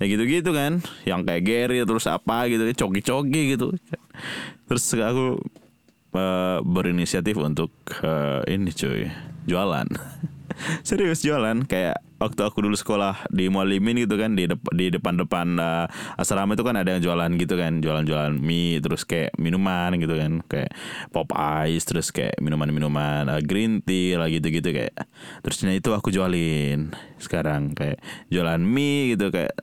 ya 0.00 0.04
gitu 0.08 0.24
gitu 0.24 0.50
kan. 0.56 0.80
Yang 1.04 1.20
kayak 1.28 1.42
Gary 1.44 1.78
terus 1.84 2.08
apa 2.08 2.48
gitu 2.48 2.64
coki-coki 2.72 3.52
gitu. 3.52 3.76
Terus 4.64 4.84
aku 4.96 5.44
uh, 6.16 6.64
berinisiatif 6.64 7.36
untuk 7.36 7.68
uh, 8.00 8.40
ini 8.48 8.72
cuy 8.72 9.12
jualan. 9.44 9.92
Serius 10.88 11.20
jualan 11.20 11.68
kayak 11.68 12.00
waktu 12.22 12.40
aku 12.46 12.62
dulu 12.62 12.76
sekolah 12.78 13.26
di 13.30 13.50
Mualimin 13.50 14.06
gitu 14.06 14.14
kan 14.14 14.38
di 14.38 14.46
dep 14.46 14.62
di 14.70 14.88
depan-depan 14.94 15.58
uh, 15.58 15.86
asrama 16.14 16.54
itu 16.54 16.62
kan 16.62 16.78
ada 16.78 16.94
yang 16.94 17.02
jualan 17.02 17.30
gitu 17.36 17.54
kan 17.58 17.82
jualan-jualan 17.82 18.34
mie 18.38 18.78
terus 18.78 19.02
kayak 19.02 19.34
minuman 19.36 19.90
gitu 19.98 20.14
kan 20.14 20.40
kayak 20.46 20.70
pop 21.10 21.28
ice 21.66 21.84
terus 21.84 22.14
kayak 22.14 22.38
minuman-minuman 22.38 23.26
uh, 23.26 23.40
green 23.42 23.82
tea 23.82 24.14
lah 24.14 24.30
gitu-gitu 24.30 24.70
kayak. 24.70 24.94
Terus 25.42 25.56
nah 25.66 25.74
itu 25.74 25.90
aku 25.90 26.14
jualin 26.14 26.94
sekarang 27.18 27.72
kayak 27.72 27.98
jualan 28.28 28.60
mie 28.60 29.16
gitu 29.16 29.32
kayak 29.32 29.56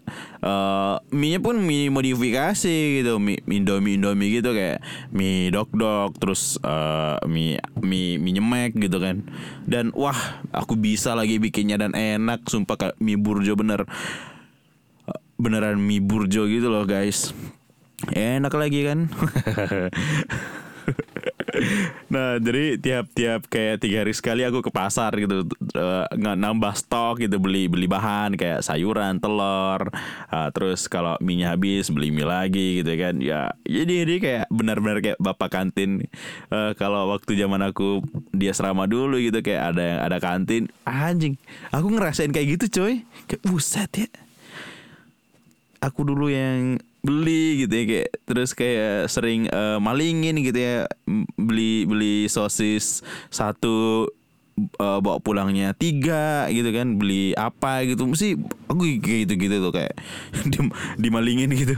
uh, 0.43 0.97
mie 1.13 1.37
nya 1.37 1.39
pun 1.39 1.55
mie 1.55 1.87
modifikasi 1.87 2.99
gitu 2.99 3.21
mie 3.21 3.39
indomie 3.47 3.95
indomie 3.95 4.33
gitu 4.41 4.51
kayak 4.51 4.83
mie 5.15 5.47
dok 5.53 5.71
dok 5.71 6.19
terus 6.19 6.59
uh, 6.65 7.15
mie 7.29 7.61
mie 7.79 8.19
mie 8.19 8.33
nyemek 8.35 8.75
gitu 8.75 8.99
kan. 8.99 9.23
Dan 9.63 9.95
wah 9.95 10.43
aku 10.51 10.75
bisa 10.75 11.15
lagi 11.15 11.39
bikinnya 11.39 11.79
dan 11.79 11.95
enak 11.95 12.40
sumpah 12.45 12.77
kayak 12.77 12.95
mie 13.01 13.17
burjo 13.19 13.53
bener. 13.57 13.85
Beneran 15.41 15.81
mie 15.81 16.01
burjo 16.01 16.45
gitu 16.45 16.69
loh 16.69 16.85
guys. 16.85 17.33
Enak 18.09 18.53
lagi 18.57 18.81
kan 18.81 19.13
nah 22.13 22.39
jadi 22.39 22.79
tiap-tiap 22.79 23.47
kayak 23.47 23.83
tiga 23.83 24.03
hari 24.03 24.13
sekali 24.15 24.41
aku 24.43 24.63
ke 24.63 24.71
pasar 24.71 25.11
gitu 25.15 25.47
uh, 25.75 26.05
nambah 26.15 26.73
stok 26.75 27.23
gitu 27.23 27.37
beli 27.39 27.67
beli 27.67 27.87
bahan 27.87 28.35
kayak 28.35 28.63
sayuran 28.63 29.19
telur 29.19 29.91
uh, 30.31 30.49
terus 30.55 30.87
kalau 30.87 31.15
minyak 31.19 31.55
habis 31.55 31.91
beli 31.91 32.09
mie 32.11 32.27
lagi 32.27 32.81
gitu 32.81 32.93
kan. 32.95 33.19
Ya 33.19 33.51
jadi 33.67 34.07
ini 34.07 34.15
kayak 34.19 34.45
benar-benar 34.47 34.97
kayak 35.03 35.19
bapak 35.19 35.49
kantin 35.51 36.07
uh, 36.49 36.71
kalau 36.75 37.11
waktu 37.11 37.35
zaman 37.35 37.61
aku 37.61 38.01
dia 38.31 38.55
serama 38.55 38.87
dulu 38.87 39.19
gitu 39.19 39.43
kayak 39.43 39.75
ada 39.75 39.83
yang 39.83 39.99
ada 40.01 40.17
kantin 40.17 40.63
anjing 40.87 41.35
aku 41.69 41.87
ngerasain 41.91 42.31
kayak 42.31 42.59
gitu 42.59 42.81
coy. 42.81 42.93
Kayak 43.27 43.41
buset 43.47 43.91
ya. 43.95 44.09
Aku 45.81 46.05
dulu 46.05 46.29
yang 46.29 46.77
beli 47.01 47.65
gitu 47.65 47.73
ya 47.73 47.83
kayak 47.89 48.09
terus 48.29 48.49
kayak 48.53 49.09
sering 49.09 49.49
uh, 49.49 49.81
malingin 49.81 50.37
gitu 50.41 50.57
ya 50.57 50.75
beli 51.37 51.89
beli 51.89 52.29
sosis 52.29 53.01
satu 53.33 54.05
uh, 54.77 54.99
bawa 55.01 55.17
pulangnya 55.21 55.73
tiga 55.73 56.47
gitu 56.53 56.69
kan 56.73 56.97
beli 56.99 57.33
apa 57.33 57.85
gitu. 57.87 58.05
Mesti 58.05 58.37
aku 58.69 59.01
gitu 59.01 59.33
gitu 59.33 59.55
tuh 59.69 59.73
kayak 59.73 59.93
dimalingin 61.01 61.51
gitu. 61.53 61.75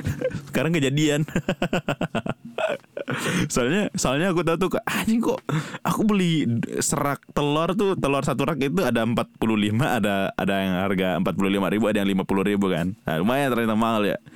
Sekarang 0.50 0.74
kejadian 0.74 1.24
soalnya 3.52 3.86
soalnya 3.94 4.34
aku 4.34 4.42
tahu 4.42 4.56
tuh 4.66 4.70
anjing 4.82 5.22
kok 5.22 5.38
aku 5.86 6.00
beli 6.02 6.42
serak 6.82 7.22
telur 7.30 7.70
tuh 7.78 7.94
telur 7.94 8.26
satu 8.26 8.42
rak 8.42 8.58
itu 8.58 8.82
ada 8.82 9.06
45 9.06 9.38
ada 9.78 10.34
ada 10.34 10.54
yang 10.58 10.74
harga 10.82 11.08
45 11.22 11.72
ribu 11.78 11.84
ada 11.86 11.98
yang 12.02 12.10
50 12.10 12.50
ribu 12.50 12.66
kan. 12.70 12.98
Nah, 13.06 13.14
lumayan 13.22 13.48
ternyata 13.54 13.76
mahal 13.78 14.02
ya. 14.04 14.18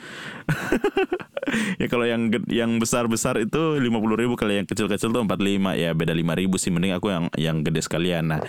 Ya 1.83 1.91
kalau 1.91 2.07
yang 2.07 2.31
yang 2.47 2.79
besar 2.79 3.11
besar 3.11 3.35
itu 3.41 3.75
50 3.83 3.91
ribu 4.23 4.39
kalau 4.39 4.55
yang 4.55 4.69
kecil 4.69 4.87
kecil 4.87 5.11
tuh 5.11 5.25
45 5.27 5.83
ya 5.83 5.91
beda 5.97 6.15
5 6.15 6.39
ribu 6.39 6.63
sih 6.63 6.71
mending 6.71 6.95
aku 6.95 7.11
yang 7.11 7.27
yang 7.35 7.57
gede 7.67 7.83
sekalian. 7.83 8.31
Nah 8.31 8.41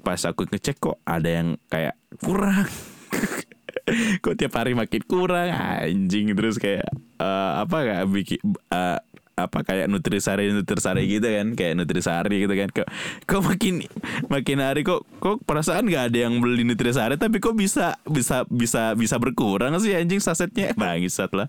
pas 0.00 0.20
aku 0.22 0.46
ngecek 0.46 0.78
kok 0.78 0.96
ada 1.02 1.26
yang 1.26 1.58
kayak 1.66 1.98
kurang. 2.22 2.68
Kok 4.22 4.38
tiap 4.38 4.54
hari 4.54 4.78
makin 4.78 5.02
kurang 5.02 5.50
anjing 5.50 6.30
terus 6.38 6.62
kayak 6.62 6.86
uh, 7.18 7.66
apa 7.66 7.76
gak 7.82 8.02
bikin 8.14 8.38
uh, 8.70 9.02
apa 9.46 9.64
kayak 9.64 9.86
nutrisari 9.88 10.50
nutrisari 10.52 11.06
gitu 11.06 11.24
kan 11.24 11.54
kayak 11.56 11.78
nutrisari 11.78 12.44
gitu 12.44 12.54
kan. 12.56 12.68
Kok 12.68 12.88
kok 13.24 13.40
makin 13.46 13.84
makin 14.28 14.58
hari 14.60 14.82
kok 14.82 15.06
kok 15.22 15.40
perasaan 15.46 15.86
nggak 15.86 16.12
ada 16.12 16.18
yang 16.28 16.40
beli 16.42 16.66
nutrisari 16.66 17.16
tapi 17.16 17.38
kok 17.38 17.56
bisa 17.56 17.96
bisa 18.04 18.44
bisa 18.48 18.92
bisa 18.98 19.16
berkurang 19.16 19.76
sih 19.80 19.96
anjing 19.96 20.20
sasetnya. 20.20 20.76
Bangsat 20.80 21.32
lah. 21.32 21.48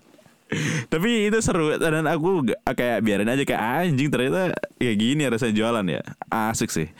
Tapi 0.92 1.32
itu 1.32 1.40
seru 1.40 1.72
dan 1.80 2.04
aku 2.04 2.44
kayak 2.76 3.00
biarin 3.00 3.32
aja 3.32 3.40
kayak 3.40 3.88
anjing 3.88 4.12
ternyata 4.12 4.52
kayak 4.76 4.96
gini 5.00 5.24
rasanya 5.24 5.54
jualan 5.56 5.86
ya. 5.88 6.02
Asik 6.28 6.68
sih 6.68 6.92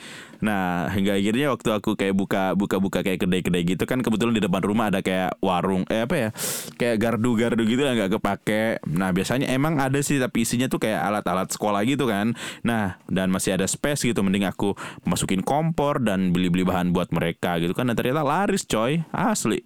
Nah 0.42 0.90
hingga 0.90 1.14
akhirnya 1.14 1.54
waktu 1.54 1.70
aku 1.70 1.94
kayak 1.94 2.14
buka 2.18 2.42
buka 2.58 2.76
buka 2.82 2.98
kayak 3.06 3.22
kedai-kedai 3.22 3.62
gitu 3.62 3.86
kan 3.86 4.02
kebetulan 4.02 4.34
di 4.34 4.42
depan 4.42 4.58
rumah 4.66 4.90
ada 4.90 4.98
kayak 4.98 5.38
warung 5.38 5.86
eh 5.86 6.02
apa 6.02 6.14
ya 6.18 6.28
kayak 6.74 6.98
gardu-gardu 6.98 7.62
gitu 7.62 7.86
yang 7.86 7.94
nggak 7.94 8.18
kepake. 8.18 8.82
Nah 8.90 9.14
biasanya 9.14 9.46
emang 9.54 9.78
ada 9.78 10.02
sih 10.02 10.18
tapi 10.18 10.42
isinya 10.42 10.66
tuh 10.66 10.82
kayak 10.82 10.98
alat-alat 10.98 11.48
sekolah 11.54 11.86
gitu 11.86 12.10
kan. 12.10 12.34
Nah 12.66 12.98
dan 13.06 13.30
masih 13.30 13.54
ada 13.54 13.70
space 13.70 14.02
gitu 14.02 14.20
mending 14.26 14.44
aku 14.50 14.74
masukin 15.06 15.46
kompor 15.46 16.02
dan 16.02 16.34
beli-beli 16.34 16.66
bahan 16.66 16.90
buat 16.90 17.14
mereka 17.14 17.62
gitu 17.62 17.72
kan. 17.72 17.86
Dan 17.86 17.94
ternyata 17.94 18.26
laris 18.26 18.66
coy 18.66 19.06
asli. 19.14 19.62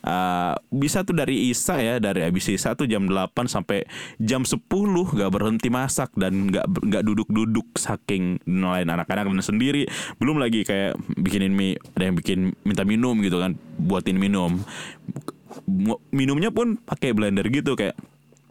Uh, 0.00 0.56
bisa 0.72 1.04
tuh 1.04 1.12
dari 1.12 1.52
Isa 1.52 1.76
ya 1.76 2.00
dari 2.00 2.24
habis 2.24 2.48
Isa 2.48 2.72
tuh 2.72 2.88
jam 2.88 3.04
8 3.04 3.36
sampai 3.44 3.84
jam 4.16 4.48
10 4.48 4.64
gak 5.12 5.28
berhenti 5.28 5.68
masak 5.68 6.08
dan 6.16 6.48
gak 6.48 6.64
gak 6.88 7.04
duduk-duduk 7.04 7.76
saking 7.76 8.40
nelayan 8.48 8.88
anak-anak 8.88 9.28
dan 9.28 9.44
sendiri 9.44 9.84
belum 10.20 10.36
lagi 10.36 10.68
kayak 10.68 11.00
bikinin 11.16 11.56
mie 11.56 11.80
ada 11.96 12.12
yang 12.12 12.16
bikin 12.20 12.52
minta 12.62 12.84
minum 12.84 13.16
gitu 13.24 13.40
kan 13.40 13.56
buatin 13.80 14.20
minum. 14.20 14.60
Minumnya 16.12 16.52
pun 16.52 16.76
pakai 16.76 17.16
blender 17.16 17.48
gitu 17.48 17.72
kayak 17.74 17.96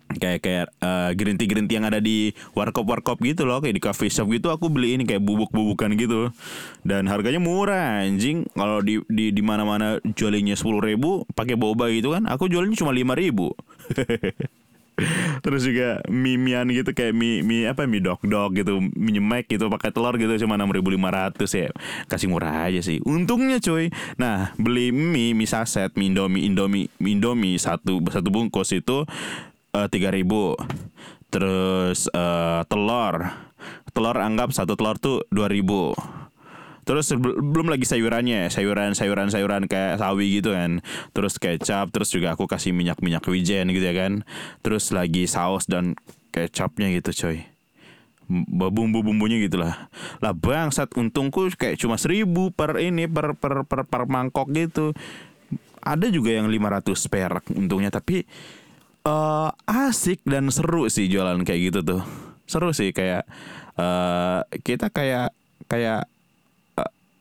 kayak 0.10 0.42
kayak 0.42 0.66
uh, 0.82 1.14
green 1.14 1.38
tea 1.38 1.46
green 1.46 1.70
tea 1.70 1.78
yang 1.78 1.86
ada 1.86 2.02
di 2.02 2.34
warkop 2.58 2.90
warkop 2.90 3.22
gitu 3.22 3.46
loh 3.46 3.62
kayak 3.62 3.78
di 3.78 3.84
coffee 3.86 4.10
shop 4.10 4.26
gitu 4.34 4.50
aku 4.50 4.66
beli 4.74 4.98
ini 4.98 5.06
kayak 5.06 5.22
bubuk 5.22 5.54
bubukan 5.54 5.94
gitu. 5.94 6.34
Dan 6.82 7.06
harganya 7.06 7.38
murah 7.38 8.02
anjing. 8.02 8.50
Kalau 8.58 8.82
di 8.82 8.98
di 9.06 9.30
di 9.30 9.44
mana 9.46 9.62
mana 9.62 10.02
jualnya 10.18 10.58
sepuluh 10.58 10.82
ribu 10.82 11.30
pakai 11.38 11.54
boba 11.54 11.94
gitu 11.94 12.18
kan 12.18 12.26
aku 12.26 12.50
jualnya 12.50 12.74
cuma 12.74 12.90
lima 12.90 13.14
ribu 13.14 13.54
Terus 15.46 15.62
juga 15.66 16.04
mie 16.08 16.40
mian 16.40 16.68
gitu 16.70 16.92
kayak 16.92 17.14
mie 17.16 17.42
mie 17.46 17.68
apa 17.70 17.86
mie 17.86 18.04
dog 18.04 18.22
dog 18.26 18.56
gitu, 18.56 18.80
mie 18.80 19.20
nyemek 19.20 19.48
gitu 19.50 19.68
pakai 19.72 19.92
telur 19.92 20.16
gitu 20.20 20.32
cuma 20.46 20.60
6500 20.60 21.46
ya. 21.56 21.70
Kasih 22.08 22.28
murah 22.28 22.68
aja 22.70 22.82
sih. 22.84 23.00
Untungnya 23.04 23.60
cuy. 23.60 23.90
Nah, 24.20 24.52
beli 24.60 24.92
mie 24.92 25.34
mie 25.34 25.50
saset, 25.50 25.94
mie 25.96 26.12
Indomie 26.12 26.46
Indomie 26.46 26.88
mie 27.00 27.14
Indomie 27.16 27.56
satu 27.58 28.02
satu 28.10 28.28
bungkus 28.34 28.74
itu 28.76 29.06
uh, 29.76 30.12
ribu 30.12 30.58
Terus 31.30 32.10
uh, 32.10 32.66
telur. 32.66 33.30
Telur 33.94 34.18
anggap 34.18 34.50
satu 34.54 34.74
telur 34.74 34.98
tuh 34.98 35.26
dua 35.30 35.52
ribu 35.52 35.94
Terus 36.90 37.14
belum 37.22 37.70
lagi 37.70 37.86
sayurannya, 37.86 38.50
sayuran 38.50 38.98
sayuran 38.98 39.30
sayuran 39.30 39.70
kayak 39.70 40.02
sawi 40.02 40.42
gitu 40.42 40.58
kan. 40.58 40.82
Terus 41.14 41.38
kecap, 41.38 41.94
terus 41.94 42.10
juga 42.10 42.34
aku 42.34 42.50
kasih 42.50 42.74
minyak 42.74 42.98
minyak 43.06 43.22
wijen 43.30 43.70
gitu 43.70 43.86
ya 43.86 43.94
kan. 43.94 44.26
Terus 44.66 44.90
lagi 44.90 45.30
saus 45.30 45.70
dan 45.70 45.94
kecapnya 46.34 46.90
gitu 46.98 47.14
coy 47.14 47.46
bumbu-bumbunya 48.30 49.42
gitu 49.42 49.58
lah 49.58 49.90
lah 50.22 50.38
bangsat 50.38 50.94
untungku 50.94 51.50
kayak 51.58 51.82
cuma 51.82 51.98
seribu 51.98 52.54
per 52.54 52.78
ini 52.78 53.10
per 53.10 53.34
per 53.34 53.66
per, 53.66 53.90
per 53.90 54.06
mangkok 54.06 54.54
gitu 54.54 54.94
ada 55.82 56.06
juga 56.14 56.38
yang 56.38 56.46
500 56.46 56.94
perak 57.10 57.44
untungnya 57.58 57.90
tapi 57.90 58.30
uh, 59.10 59.50
asik 59.66 60.22
dan 60.30 60.54
seru 60.54 60.86
sih 60.94 61.10
jualan 61.10 61.42
kayak 61.42 61.74
gitu 61.74 61.80
tuh 61.82 62.02
seru 62.46 62.70
sih 62.70 62.94
kayak 62.94 63.26
uh, 63.82 64.46
kita 64.62 64.94
kayak 64.94 65.34
kayak 65.66 66.06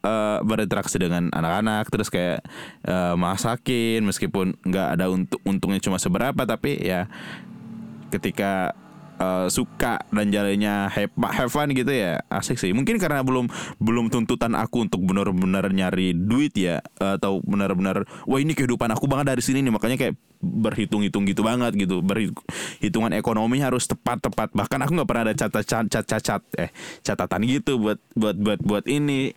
uh, 0.02 0.38
berinteraksi 0.44 0.98
dengan 0.98 1.30
anak-anak 1.32 1.88
terus 1.90 2.08
kayak 2.12 2.44
uh, 2.86 3.14
masakin 3.14 4.04
meskipun 4.04 4.58
nggak 4.62 4.98
ada 4.98 5.10
untuk 5.10 5.40
untungnya 5.46 5.82
cuma 5.82 5.96
seberapa 5.96 6.44
tapi 6.44 6.78
ya 6.78 7.06
ketika 8.08 8.72
uh, 9.18 9.46
suka 9.50 10.00
dan 10.14 10.30
jalannya 10.30 10.88
have, 10.88 11.12
have 11.34 11.50
fun 11.52 11.68
gitu 11.74 11.90
ya 11.90 12.22
asik 12.30 12.56
sih. 12.56 12.72
Mungkin 12.72 12.96
karena 12.96 13.20
belum 13.20 13.50
belum 13.82 14.08
tuntutan 14.08 14.54
aku 14.54 14.88
untuk 14.88 15.02
benar-benar 15.04 15.68
nyari 15.68 16.14
duit 16.14 16.54
ya 16.54 16.80
atau 16.96 17.42
benar-benar 17.44 18.06
wah 18.24 18.40
ini 18.40 18.54
kehidupan 18.54 18.88
aku 18.94 19.10
banget 19.10 19.36
dari 19.36 19.42
sini 19.44 19.60
nih. 19.66 19.74
Makanya 19.74 19.96
kayak 19.98 20.14
berhitung-hitung 20.38 21.26
gitu 21.26 21.42
banget 21.42 21.74
gitu. 21.74 22.00
Berhitungan 22.00 23.12
ekonomi 23.12 23.58
harus 23.60 23.90
tepat-tepat. 23.90 24.54
Bahkan 24.54 24.78
aku 24.86 24.90
nggak 25.02 25.08
pernah 25.10 25.22
ada 25.28 25.34
catat 25.34 25.64
catat 25.66 26.42
eh 26.56 26.70
catatan 27.02 27.42
gitu 27.44 27.76
buat 27.82 27.98
buat 28.14 28.36
buat 28.38 28.60
buat 28.62 28.84
ini 28.86 29.34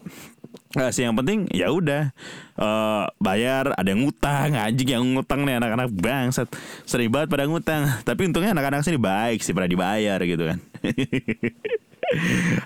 Gak 0.72 0.96
sih 0.96 1.04
yang 1.04 1.20
penting 1.20 1.52
ya 1.52 1.68
udah 1.68 2.16
uh, 2.56 3.04
bayar 3.20 3.76
ada 3.76 3.92
yang 3.92 4.08
ngutang 4.08 4.56
anjing 4.56 4.90
yang 4.96 5.04
ngutang 5.04 5.44
nih 5.44 5.60
anak-anak 5.60 5.92
bangsat 5.92 6.48
sering 6.88 7.12
pada 7.12 7.44
ngutang 7.44 7.92
tapi 8.08 8.32
untungnya 8.32 8.56
anak-anak 8.56 8.88
sini 8.88 8.96
baik 8.96 9.44
sih 9.44 9.52
pada 9.52 9.68
dibayar 9.68 10.20
gitu 10.24 10.48
kan 10.48 10.60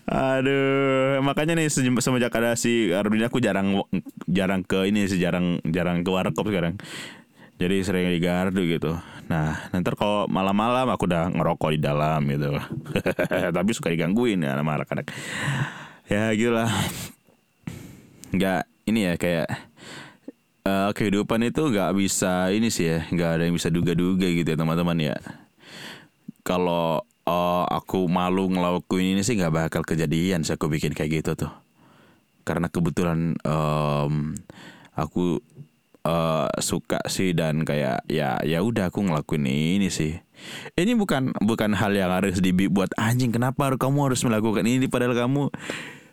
Aduh, 0.09 1.21
makanya 1.21 1.53
nih 1.53 1.69
semenjak 1.69 2.33
ada 2.33 2.57
si 2.57 2.89
Arudin 2.89 3.29
aku 3.29 3.37
jarang 3.37 3.85
jarang 4.25 4.65
ke 4.65 4.89
ini 4.89 5.05
sih 5.05 5.21
jarang 5.21 5.61
jarang 5.69 6.01
ke 6.01 6.09
warkop 6.09 6.49
sekarang. 6.49 6.81
Jadi 7.61 7.75
sering 7.85 8.09
di 8.09 8.17
gardu 8.17 8.65
gitu. 8.65 8.97
Nah, 9.29 9.69
nanti 9.69 9.87
kalau 9.93 10.25
malam-malam 10.25 10.89
aku 10.89 11.05
udah 11.05 11.29
ngerokok 11.29 11.77
di 11.77 11.79
dalam 11.79 12.25
gitu. 12.25 12.57
Tapi 13.55 13.69
suka 13.69 13.93
digangguin 13.93 14.41
ya 14.41 14.57
anak-anak. 14.57 15.13
Ya 16.09 16.33
gitulah 16.33 16.73
nggak 18.35 18.67
ini 18.85 18.99
ya 19.09 19.13
kayak 19.17 19.47
uh, 20.65 20.91
kehidupan 20.91 21.41
itu 21.47 21.71
nggak 21.71 21.91
bisa 21.95 22.51
ini 22.51 22.69
sih 22.69 22.91
ya 22.91 22.99
nggak 23.09 23.29
ada 23.39 23.43
yang 23.47 23.55
bisa 23.55 23.69
duga-duga 23.71 24.27
gitu 24.27 24.45
ya 24.45 24.57
teman-teman 24.57 24.97
ya. 24.99 25.17
Kalau 26.45 27.01
uh, 27.25 27.65
aku 27.69 28.05
malu 28.05 28.49
ngelakuin 28.49 29.17
ini 29.17 29.21
sih 29.25 29.37
nggak 29.37 29.53
bakal 29.53 29.81
kejadian 29.81 30.45
sih 30.45 30.53
aku 30.53 30.69
bikin 30.69 30.93
kayak 30.93 31.23
gitu 31.23 31.47
tuh. 31.47 31.53
Karena 32.45 32.69
kebetulan 32.69 33.33
um, 33.41 34.37
aku 34.93 35.41
uh, 36.05 36.49
suka 36.61 37.01
sih 37.09 37.33
dan 37.33 37.65
kayak 37.65 38.05
ya 38.05 38.37
ya 38.45 38.61
udah 38.61 38.93
aku 38.93 39.01
ngelakuin 39.01 39.49
ini 39.49 39.89
sih. 39.89 40.21
Ini 40.77 40.93
bukan 40.93 41.33
bukan 41.41 41.73
hal 41.73 41.95
yang 41.95 42.11
harus 42.13 42.37
dibuat 42.43 42.93
anjing 42.99 43.33
kenapa 43.33 43.73
kamu 43.79 44.11
harus 44.11 44.21
melakukan 44.21 44.67
ini 44.67 44.85
padahal 44.85 45.17
kamu 45.17 45.49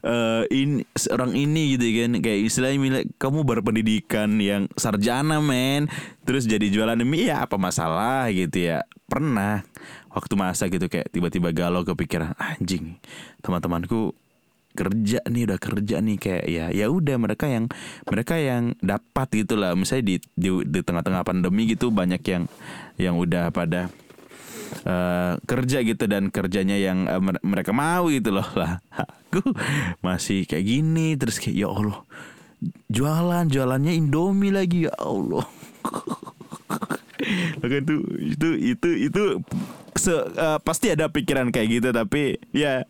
uh, 0.03 0.45
ini 0.51 0.85
seorang 0.95 1.33
ini 1.35 1.79
gitu 1.79 1.87
kan. 2.03 2.19
Kayak 2.21 2.41
istilahnya 2.47 2.79
milik 2.79 3.05
kamu 3.17 3.47
berpendidikan 3.47 4.37
yang 4.39 4.69
sarjana 4.77 5.39
men. 5.39 5.89
Terus 6.27 6.47
jadi 6.47 6.69
jualan 6.69 6.99
mie 7.03 7.31
ya 7.31 7.47
apa 7.47 7.57
masalah 7.57 8.29
gitu 8.31 8.71
ya. 8.71 8.87
Pernah 9.09 9.67
waktu 10.13 10.35
masa 10.37 10.69
gitu 10.69 10.87
kayak 10.91 11.09
tiba-tiba 11.11 11.51
galau 11.57 11.83
kepikiran 11.89 12.37
anjing 12.37 13.01
teman-temanku 13.41 14.13
kerja 14.73 15.21
nih 15.29 15.49
udah 15.49 15.59
kerja 15.61 15.97
nih. 16.01 16.17
Kayak 16.21 16.45
ya 16.49 16.65
ya 16.73 16.87
udah 16.91 17.17
mereka 17.17 17.49
yang 17.49 17.71
mereka 18.09 18.35
yang 18.39 18.77
dapat 18.83 19.29
gitu 19.33 19.55
lah. 19.57 19.73
Misalnya 19.79 20.17
di, 20.17 20.49
di 20.67 20.81
tengah-tengah 20.83 21.23
pandemi 21.25 21.69
gitu 21.71 21.93
banyak 21.93 22.23
yang 22.27 22.45
yang 23.01 23.15
udah 23.17 23.51
pada 23.55 23.89
uh, 24.85 25.39
kerja 25.45 25.85
gitu 25.85 26.05
dan 26.09 26.29
kerjanya 26.29 26.77
yang 26.77 27.09
uh, 27.09 27.21
mereka 27.43 27.71
mau 27.75 28.09
gitu 28.09 28.33
loh. 28.35 28.47
Lah 28.61 28.81
aku 28.93 29.55
masih 30.05 30.45
kayak 30.45 30.67
gini 30.67 31.17
terus 31.17 31.41
kayak 31.41 31.57
ya 31.57 31.69
Allah 31.73 32.01
jualan 32.91 33.47
jualannya 33.51 33.93
Indomie 33.95 34.55
lagi 34.55 34.87
ya 34.87 34.93
Allah. 34.99 35.47
Itu 37.63 38.03
itu 38.19 38.49
itu 38.59 38.89
itu 39.09 39.23
se, 40.03 40.11
uh, 40.11 40.59
pasti 40.59 40.91
ada 40.91 41.07
pikiran 41.07 41.55
kayak 41.55 41.69
gitu 41.79 41.89
tapi 41.95 42.43
ya 42.51 42.83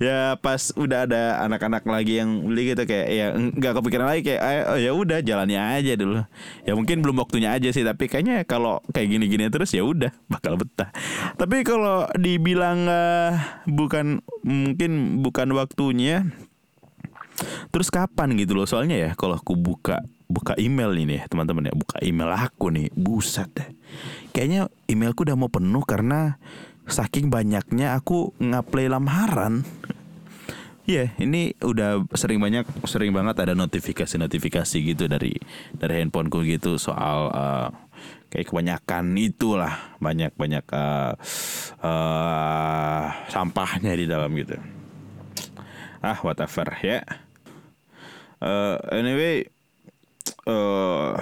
ya 0.00 0.40
pas 0.40 0.72
udah 0.80 1.04
ada 1.04 1.44
anak-anak 1.44 1.84
lagi 1.84 2.24
yang 2.24 2.40
beli 2.48 2.72
gitu 2.72 2.88
kayak 2.88 3.06
ya 3.12 3.26
nggak 3.36 3.72
kepikiran 3.76 4.08
lagi 4.08 4.32
kayak 4.32 4.40
oh, 4.72 4.78
ya 4.80 4.96
udah 4.96 5.20
jalannya 5.20 5.60
aja 5.60 5.92
dulu. 5.92 6.24
Ya 6.64 6.72
mungkin 6.72 7.04
belum 7.04 7.20
waktunya 7.20 7.52
aja 7.52 7.68
sih 7.68 7.84
tapi 7.84 8.08
kayaknya 8.08 8.48
kalau 8.48 8.80
kayak 8.96 9.12
gini-gini 9.12 9.52
terus 9.52 9.76
ya 9.76 9.84
udah 9.84 10.08
bakal 10.32 10.56
betah. 10.56 10.88
Tapi 11.36 11.66
kalau 11.68 12.08
dibilang 12.16 12.88
uh, 12.88 13.60
bukan 13.68 14.24
mungkin 14.40 15.20
bukan 15.20 15.52
waktunya 15.52 16.24
terus 17.68 17.92
kapan 17.92 18.40
gitu 18.40 18.56
loh? 18.56 18.64
Soalnya 18.64 18.96
ya 18.96 19.10
kalau 19.12 19.36
aku 19.36 19.52
buka 19.52 20.00
buka 20.30 20.54
email 20.56 20.94
ini 20.94 21.18
teman-teman 21.26 21.68
ya 21.68 21.74
buka 21.74 21.98
email 22.06 22.30
aku 22.30 22.70
nih 22.70 22.86
buset 22.94 23.50
deh 23.50 23.68
kayaknya 24.30 24.70
emailku 24.86 25.26
udah 25.26 25.34
mau 25.34 25.50
penuh 25.50 25.82
karena 25.82 26.38
saking 26.86 27.28
banyaknya 27.28 27.98
aku 27.98 28.32
ngaplay 28.38 28.86
lamaran 28.86 29.66
Iya, 30.90 31.06
yeah, 31.06 31.22
ini 31.22 31.54
udah 31.62 32.02
sering 32.18 32.42
banyak, 32.42 32.66
sering 32.82 33.14
banget 33.14 33.38
ada 33.38 33.54
notifikasi-notifikasi 33.54 34.74
gitu 34.82 35.06
dari 35.06 35.38
dari 35.70 36.02
handphoneku 36.02 36.42
gitu 36.42 36.82
soal 36.82 37.30
uh, 37.30 37.70
kayak 38.26 38.50
kebanyakan 38.50 39.14
itulah 39.14 39.70
banyak 40.02 40.34
banyak 40.34 40.66
uh, 40.74 41.14
uh, 41.84 43.06
sampahnya 43.30 43.94
di 43.94 44.10
dalam 44.10 44.34
gitu. 44.34 44.58
Ah, 46.02 46.18
whatever 46.26 46.66
ya. 46.82 47.06
Uh, 48.42 48.80
anyway, 48.90 49.46
uh, 50.50 51.14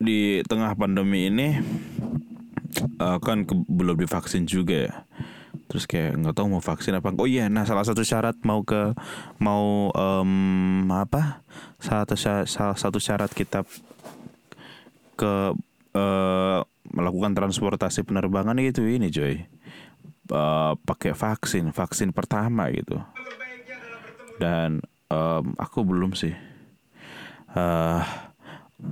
di 0.00 0.40
tengah 0.46 0.72
pandemi 0.78 1.28
ini 1.28 1.58
uh, 3.02 3.18
kan 3.20 3.44
ke, 3.44 3.54
belum 3.66 3.98
divaksin 3.98 4.46
juga 4.46 4.88
ya. 4.88 4.94
Terus 5.70 5.86
kayak 5.86 6.18
nggak 6.18 6.34
tahu 6.34 6.46
mau 6.50 6.62
vaksin 6.62 6.98
apa 6.98 7.14
oh 7.14 7.30
iya 7.30 7.46
nah 7.46 7.62
salah 7.62 7.86
satu 7.86 8.02
syarat 8.02 8.34
mau 8.42 8.62
ke 8.62 8.94
mau 9.42 9.90
um, 9.94 10.86
apa? 10.90 11.42
Salah 11.82 12.06
satu 12.06 12.14
salah 12.46 12.78
satu 12.78 12.98
syarat 12.98 13.30
kita 13.30 13.66
ke 15.14 15.34
uh, 15.94 16.58
melakukan 16.90 17.36
transportasi 17.36 18.02
penerbangan 18.02 18.58
itu 18.58 18.82
ini 18.86 19.10
coy. 19.10 19.46
Uh, 20.30 20.78
pakai 20.86 21.10
vaksin 21.10 21.74
vaksin 21.74 22.14
pertama 22.14 22.70
gitu. 22.70 22.98
Dan 24.38 24.80
um, 25.10 25.54
aku 25.58 25.82
belum 25.82 26.14
sih 26.14 26.49
uh, 27.54 28.02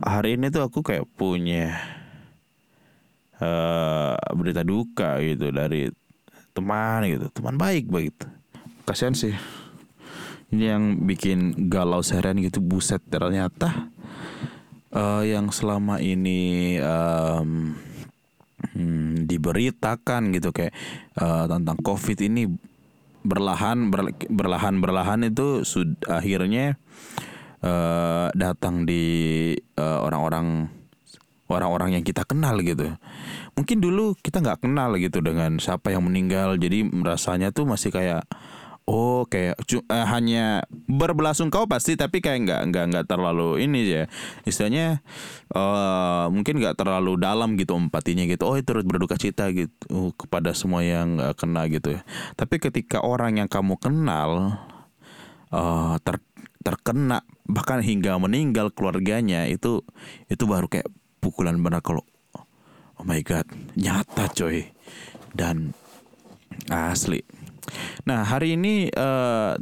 hari 0.02 0.38
ini 0.38 0.50
tuh 0.50 0.66
aku 0.66 0.82
kayak 0.82 1.06
punya 1.18 1.78
uh, 3.38 4.14
berita 4.34 4.62
duka 4.66 5.18
gitu 5.22 5.50
dari 5.50 5.90
teman 6.54 7.06
gitu. 7.06 7.26
Teman 7.30 7.56
baik 7.56 7.86
begitu. 7.90 8.26
Kasihan 8.84 9.14
sih. 9.14 9.34
Ini 10.48 10.64
yang 10.76 10.84
bikin 11.04 11.68
galau 11.68 12.00
seharian 12.00 12.40
gitu 12.40 12.64
buset 12.64 13.04
ternyata 13.04 13.92
uh, 14.96 15.20
yang 15.20 15.52
selama 15.52 16.00
ini 16.00 16.76
um, 16.80 17.76
hmm, 18.72 19.28
diberitakan 19.28 20.32
gitu 20.32 20.48
kayak 20.56 20.72
uh, 21.20 21.44
tentang 21.44 21.76
covid 21.84 22.18
ini 22.24 22.48
berlahan 23.28 23.92
ber, 23.92 24.14
berlahan 24.32 24.80
berlahan 24.80 25.28
itu 25.28 25.66
sud, 25.68 26.00
akhirnya 26.08 26.80
uh, 27.62 28.28
datang 28.34 28.84
di 28.84 29.54
orang-orang 29.78 30.68
uh, 30.68 30.76
orang-orang 31.48 31.96
yang 31.96 32.04
kita 32.04 32.28
kenal 32.28 32.60
gitu. 32.60 32.94
Mungkin 33.56 33.80
dulu 33.80 34.14
kita 34.20 34.44
nggak 34.44 34.68
kenal 34.68 34.94
gitu 35.00 35.24
dengan 35.24 35.56
siapa 35.56 35.90
yang 35.90 36.04
meninggal, 36.04 36.60
jadi 36.60 36.84
rasanya 37.02 37.50
tuh 37.50 37.64
masih 37.64 37.90
kayak 37.90 38.22
oh 38.88 39.28
kayak 39.28 39.60
uh, 39.92 40.06
hanya 40.08 40.64
berbelasungkawa 40.88 41.68
pasti 41.68 41.92
tapi 41.92 42.24
kayak 42.24 42.48
nggak 42.48 42.62
nggak 42.72 42.84
nggak 42.88 43.06
terlalu 43.08 43.64
ini 43.64 43.84
ya. 43.84 44.04
Istilahnya 44.48 45.04
uh, 45.52 46.32
mungkin 46.32 46.60
nggak 46.60 46.76
terlalu 46.76 47.20
dalam 47.20 47.56
gitu 47.60 47.76
empatinya 47.76 48.24
gitu. 48.24 48.48
Oh 48.48 48.56
turut 48.64 48.88
berduka 48.88 49.20
cita 49.20 49.52
gitu 49.52 49.72
uh, 49.92 50.10
kepada 50.16 50.56
semua 50.56 50.84
yang 50.84 51.20
uh, 51.20 51.36
kena 51.36 51.68
gitu 51.68 51.96
ya. 51.96 52.04
Tapi 52.36 52.60
ketika 52.60 53.04
orang 53.04 53.40
yang 53.40 53.48
kamu 53.48 53.76
kenal 53.76 54.56
uh, 55.52 55.96
ter 56.00 56.16
terkena 56.62 57.22
bahkan 57.48 57.80
hingga 57.80 58.18
meninggal 58.20 58.74
keluarganya 58.74 59.46
itu 59.46 59.80
itu 60.28 60.44
baru 60.44 60.68
kayak 60.68 60.90
pukulan 61.22 61.56
benar 61.58 61.80
kalau 61.80 62.04
oh 62.98 63.04
my 63.06 63.22
god 63.22 63.46
nyata 63.78 64.28
coy. 64.34 64.68
Dan 65.28 65.76
asli. 66.72 67.22
Nah 68.08 68.24
hari 68.24 68.56
ini 68.56 68.88
uh, 68.90 69.54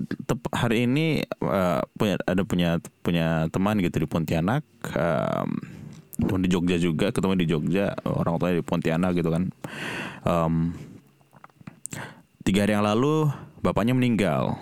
hari 0.54 0.86
ini 0.86 1.26
uh, 1.42 1.82
punya 1.98 2.16
ada 2.24 2.42
punya 2.46 2.78
punya 3.02 3.50
teman 3.50 3.82
gitu 3.82 4.06
di 4.06 4.08
Pontianak 4.08 4.62
um, 4.94 5.50
teman 6.16 6.40
di 6.40 6.48
Jogja 6.48 6.78
juga 6.80 7.12
ketemu 7.12 7.34
di 7.36 7.46
Jogja 7.50 7.92
orang 8.06 8.38
tua 8.38 8.54
di 8.54 8.62
Pontianak 8.62 9.12
gitu 9.18 9.28
kan. 9.34 9.50
Um, 10.22 10.78
tiga 12.46 12.64
hari 12.64 12.78
yang 12.78 12.86
lalu 12.86 13.26
bapaknya 13.60 13.92
meninggal 13.92 14.54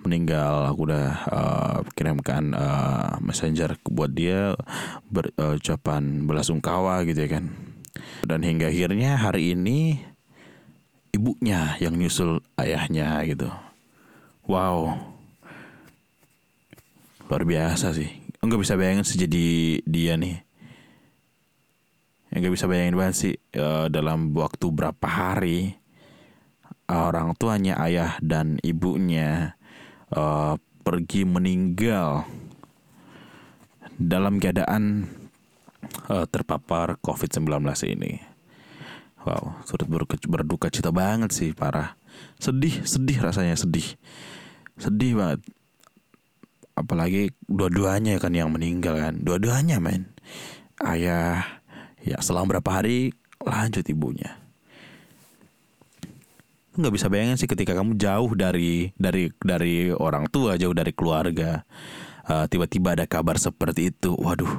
meninggal 0.00 0.72
aku 0.72 0.88
udah 0.88 1.06
uh, 1.28 1.78
kirimkan 1.92 2.56
uh, 2.56 3.20
messenger 3.20 3.76
buat 3.84 4.12
dia 4.12 4.56
berucapan 5.08 6.02
uh, 6.02 6.24
belasungkawa 6.24 7.04
gitu 7.04 7.26
ya 7.26 7.40
kan. 7.40 7.52
Dan 8.24 8.44
hingga 8.44 8.68
akhirnya 8.68 9.16
hari 9.20 9.52
ini 9.56 10.00
ibunya 11.12 11.76
yang 11.82 11.96
nyusul 11.96 12.40
ayahnya 12.56 13.20
gitu. 13.28 13.50
Wow. 14.48 14.96
Luar 17.28 17.44
biasa 17.44 17.92
sih. 17.92 18.08
Nggak 18.40 18.60
bisa 18.64 18.74
bayangin 18.80 19.04
sih 19.04 19.20
jadi 19.20 19.46
dia 19.84 20.16
nih. 20.16 20.40
Nggak 22.30 22.52
bisa 22.54 22.64
bayangin 22.70 22.96
banget 22.96 23.14
sih 23.16 23.34
uh, 23.58 23.90
dalam 23.90 24.32
waktu 24.32 24.66
berapa 24.70 25.06
hari 25.06 25.76
orang 26.90 27.38
tuanya 27.38 27.78
ayah 27.86 28.18
dan 28.18 28.58
ibunya 28.66 29.54
uh, 30.14 30.54
pergi 30.82 31.22
meninggal 31.28 32.24
dalam 34.00 34.40
keadaan 34.40 35.06
uh, 36.08 36.26
terpapar 36.26 36.96
COVID-19 37.04 37.60
ini. 37.92 38.18
Wow, 39.20 39.60
sudah 39.68 39.84
berduka 40.24 40.72
cita 40.72 40.88
banget 40.88 41.36
sih, 41.36 41.52
parah. 41.52 41.92
Sedih, 42.40 42.80
sedih 42.88 43.20
rasanya, 43.20 43.52
sedih. 43.52 43.84
Sedih 44.80 45.20
banget. 45.20 45.44
Apalagi 46.72 47.36
dua-duanya 47.44 48.16
kan 48.16 48.32
yang 48.32 48.48
meninggal 48.48 48.96
kan. 48.96 49.20
Dua-duanya, 49.20 49.76
men. 49.76 50.08
Ayah, 50.80 51.44
ya 52.00 52.16
selang 52.24 52.48
berapa 52.48 52.80
hari 52.80 53.12
lanjut 53.44 53.84
ibunya 53.92 54.39
nggak 56.80 56.94
bisa 56.96 57.06
bayangin 57.12 57.36
sih 57.36 57.48
ketika 57.50 57.76
kamu 57.76 58.00
jauh 58.00 58.32
dari 58.34 58.90
dari 58.96 59.30
dari 59.38 59.92
orang 59.92 60.26
tua 60.32 60.56
jauh 60.56 60.74
dari 60.74 60.90
keluarga 60.96 61.62
tiba 62.30 62.46
tiba-tiba 62.46 62.88
ada 62.94 63.06
kabar 63.10 63.36
seperti 63.42 63.90
itu 63.90 64.14
waduh 64.14 64.50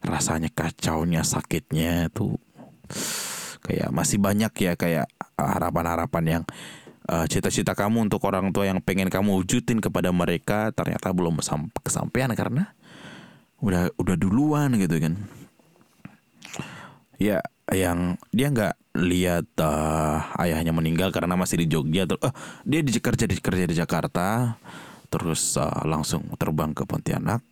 rasanya 0.00 0.48
kacaunya 0.48 1.26
sakitnya 1.26 2.08
tuh 2.14 2.38
kayak 3.60 3.92
masih 3.92 4.18
banyak 4.18 4.52
ya 4.56 4.72
kayak 4.78 5.06
harapan-harapan 5.36 6.24
yang 6.24 6.42
uh, 7.10 7.26
cita-cita 7.28 7.76
kamu 7.76 8.08
untuk 8.08 8.22
orang 8.24 8.50
tua 8.54 8.68
yang 8.68 8.80
pengen 8.80 9.12
kamu 9.12 9.42
wujudin 9.42 9.82
kepada 9.82 10.10
mereka 10.14 10.72
ternyata 10.72 11.12
belum 11.12 11.42
kesampaian 11.84 12.32
karena 12.32 12.72
udah 13.60 13.92
udah 14.00 14.16
duluan 14.16 14.72
gitu 14.80 14.96
kan. 14.96 15.14
Ya 17.20 17.44
yang 17.70 18.18
dia 18.34 18.50
nggak 18.50 18.74
lihat 18.98 19.46
uh, 19.62 20.34
ayahnya 20.42 20.74
meninggal 20.74 21.14
karena 21.14 21.38
masih 21.38 21.62
di 21.62 21.66
Jogja 21.70 22.06
terus 22.06 22.22
uh, 22.26 22.34
dia 22.66 22.82
di 22.82 22.90
kerja 22.90 23.24
di 23.26 23.36
kerja 23.38 23.64
di 23.66 23.74
Jakarta 23.78 24.58
terus 25.10 25.54
uh, 25.54 25.86
langsung 25.86 26.26
terbang 26.34 26.74
ke 26.74 26.82
Pontianak 26.82 27.42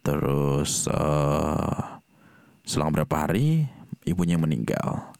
terus 0.00 0.88
uh, 0.88 2.00
selang 2.64 2.94
berapa 2.94 3.26
hari 3.26 3.66
ibunya 4.06 4.40
meninggal. 4.40 5.12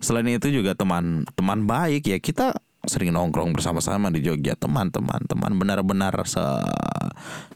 Selain 0.00 0.26
itu 0.28 0.48
juga 0.48 0.72
teman 0.72 1.28
teman 1.36 1.68
baik 1.68 2.08
ya 2.08 2.18
kita 2.18 2.56
sering 2.88 3.12
nongkrong 3.12 3.52
bersama-sama 3.52 4.08
di 4.08 4.24
Jogja 4.24 4.56
teman-teman 4.56 5.20
teman 5.28 5.52
benar-benar 5.60 6.16
se, 6.24 6.40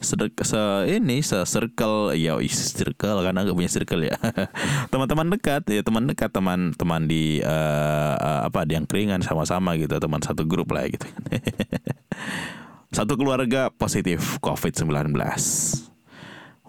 se 0.01 0.15
se 0.43 0.63
ini 0.91 1.21
se 1.21 1.39
circle. 1.47 2.17
Ya 2.17 2.37
circle 2.49 3.25
karena 3.25 3.45
gak 3.45 3.57
punya 3.57 3.71
circle 3.71 4.03
ya. 4.09 4.17
Teman-teman 4.93 5.31
dekat 5.33 5.63
ya 5.71 5.83
teman 5.83 6.09
dekat 6.09 6.31
teman-teman 6.31 7.03
di 7.09 7.45
uh, 7.45 8.47
apa 8.47 8.65
di 8.69 8.77
yang 8.77 8.87
keringan 8.87 9.21
sama-sama 9.21 9.75
gitu 9.77 9.97
teman 9.99 10.21
satu 10.23 10.47
grup 10.47 10.73
lah 10.73 10.89
gitu. 10.89 11.07
Satu 12.95 13.19
keluarga 13.19 13.75
positif 13.75 14.39
COVID-19 14.39 15.19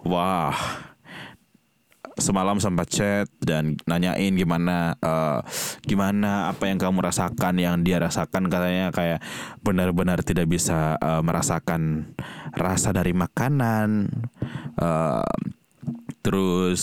wah 0.06 0.54
semalam 2.16 2.56
sempat 2.56 2.88
chat 2.88 3.28
dan 3.44 3.76
nanyain 3.84 4.32
gimana 4.32 4.96
uh, 5.04 5.44
gimana 5.84 6.48
apa 6.48 6.72
yang 6.72 6.80
kamu 6.80 7.04
rasakan 7.04 7.60
yang 7.60 7.84
dia 7.84 8.00
rasakan. 8.00 8.48
Katanya 8.48 8.88
kayak 8.90 9.20
benar-benar 9.60 10.24
tidak 10.24 10.48
bisa 10.48 10.96
uh, 10.96 11.20
merasakan 11.20 12.12
rasa 12.56 12.96
dari 12.96 13.12
makanan 13.12 14.08
uh, 14.80 15.28
terus 16.24 16.82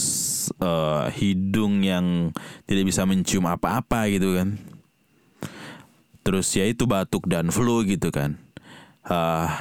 uh, 0.64 1.10
hidung 1.12 1.84
yang 1.84 2.32
tidak 2.70 2.88
bisa 2.88 3.04
mencium 3.04 3.50
apa-apa 3.50 4.08
gitu 4.14 4.38
kan. 4.38 4.56
Terus 6.24 6.48
ya 6.56 6.64
itu 6.64 6.88
batuk 6.88 7.28
dan 7.28 7.52
flu 7.52 7.84
gitu 7.84 8.14
kan. 8.14 8.40
Uh, 9.04 9.52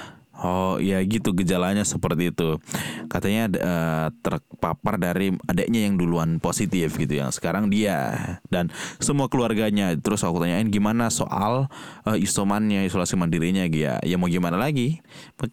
Oh 0.42 0.82
ya 0.82 0.98
gitu 1.06 1.30
gejalanya 1.30 1.86
seperti 1.86 2.34
itu. 2.34 2.58
Katanya 3.06 3.46
uh, 3.62 4.08
terpapar 4.26 4.98
dari 4.98 5.30
adiknya 5.46 5.86
yang 5.86 5.94
duluan 5.94 6.42
positif 6.42 6.98
gitu 6.98 7.22
Yang 7.22 7.38
sekarang 7.38 7.70
dia. 7.70 8.18
Dan 8.50 8.74
semua 8.98 9.30
keluarganya. 9.30 9.94
Terus 9.94 10.26
aku 10.26 10.42
tanyain 10.42 10.66
gimana 10.66 11.14
soal 11.14 11.70
uh, 12.02 12.18
isomannya 12.18 12.82
Isolasi 12.90 13.14
mandirinya 13.14 13.62
ya, 13.70 14.02
ya 14.02 14.16
mau 14.18 14.26
gimana 14.26 14.58
lagi? 14.58 14.98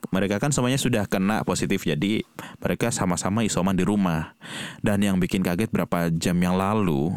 Mereka 0.10 0.42
kan 0.42 0.50
semuanya 0.50 0.82
sudah 0.82 1.06
kena 1.06 1.46
positif 1.46 1.86
Jadi 1.86 2.26
mereka 2.58 2.90
sama-sama 2.90 3.46
isoman 3.46 3.78
di 3.78 3.86
rumah. 3.86 4.34
Dan 4.82 5.06
yang 5.06 5.22
bikin 5.22 5.46
kaget 5.46 5.70
berapa 5.70 6.10
jam 6.10 6.36
yang 6.42 6.58
lalu 6.58 7.14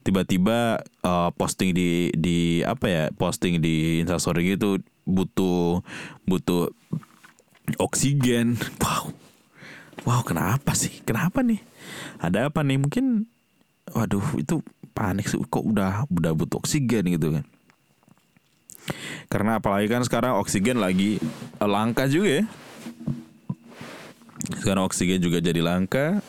tiba-tiba 0.00 0.80
uh, 1.04 1.28
posting 1.36 1.76
di 1.76 2.08
di 2.16 2.64
apa 2.64 2.86
ya 2.88 3.04
posting 3.12 3.60
di 3.60 4.00
instastory 4.00 4.56
gitu 4.56 4.80
butuh 5.04 5.84
butuh 6.24 6.72
oksigen. 7.78 8.58
Wow. 8.82 9.14
Wow 10.08 10.22
kenapa 10.24 10.72
sih? 10.72 11.04
Kenapa 11.04 11.44
nih? 11.44 11.60
Ada 12.18 12.48
apa 12.48 12.64
nih? 12.64 12.80
Mungkin 12.80 13.28
waduh 13.92 14.24
itu 14.40 14.64
panik 14.96 15.28
sih. 15.28 15.38
Kok 15.38 15.64
udah 15.76 16.08
udah 16.08 16.32
butuh 16.32 16.60
oksigen 16.60 17.10
gitu 17.12 17.36
kan? 17.36 17.44
Karena 19.30 19.62
apalagi 19.62 19.86
kan 19.86 20.02
sekarang 20.02 20.40
oksigen 20.40 20.82
lagi 20.82 21.20
langka 21.62 22.10
juga 22.10 22.42
ya. 22.42 22.44
Sekarang 24.58 24.88
oksigen 24.88 25.22
juga 25.22 25.38
jadi 25.38 25.60
langka. 25.62 26.24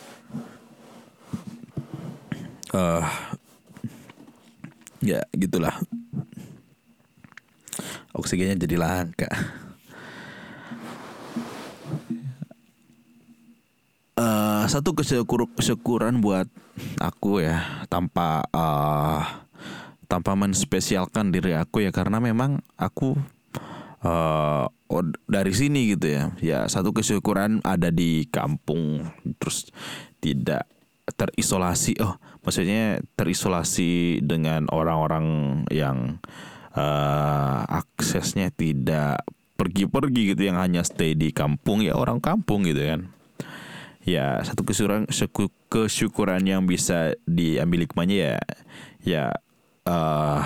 Uh, 2.72 3.04
ya 5.04 5.20
gitulah 5.36 5.76
oksigennya 8.16 8.58
jadi 8.60 8.76
langka 8.80 9.30
uh, 14.22 14.64
satu 14.70 14.94
kesyukur 14.94 15.50
kesyukuran 15.58 16.22
buat 16.22 16.48
aku 17.02 17.44
ya 17.44 17.86
tanpa 17.90 18.46
uh, 18.54 19.22
tanpa 20.06 20.36
menspesialkan 20.36 21.32
diri 21.32 21.56
aku 21.56 21.88
ya 21.88 21.92
karena 21.96 22.20
memang 22.20 22.60
aku 22.76 23.16
uh, 24.04 24.68
dari 25.32 25.54
sini 25.56 25.96
gitu 25.96 26.12
ya. 26.12 26.24
Ya 26.44 26.60
satu 26.68 26.92
kesyukuran 26.92 27.64
ada 27.64 27.88
di 27.90 28.28
kampung 28.28 29.08
terus 29.40 29.72
tidak 30.20 30.68
terisolasi. 31.16 31.96
Oh 32.04 32.20
maksudnya 32.44 33.00
terisolasi 33.16 34.20
dengan 34.20 34.68
orang-orang 34.68 35.26
yang 35.72 36.20
uh, 36.76 37.62
aksesnya 37.68 38.52
tidak 38.54 39.24
pergi-pergi 39.60 40.34
gitu 40.34 40.42
yang 40.50 40.58
hanya 40.58 40.82
stay 40.82 41.14
di 41.14 41.30
kampung 41.30 41.86
ya 41.86 41.94
orang 41.94 42.18
kampung 42.18 42.66
gitu 42.66 42.82
kan 42.82 43.02
ya 44.02 44.42
satu 44.42 44.66
kesyukuran 44.66 45.06
kesyukuran 45.70 46.42
yang 46.42 46.66
bisa 46.66 47.14
diambil 47.30 47.86
hikmahnya 47.86 48.18
ya 48.18 48.38
ya 49.06 49.24
uh, 49.86 50.42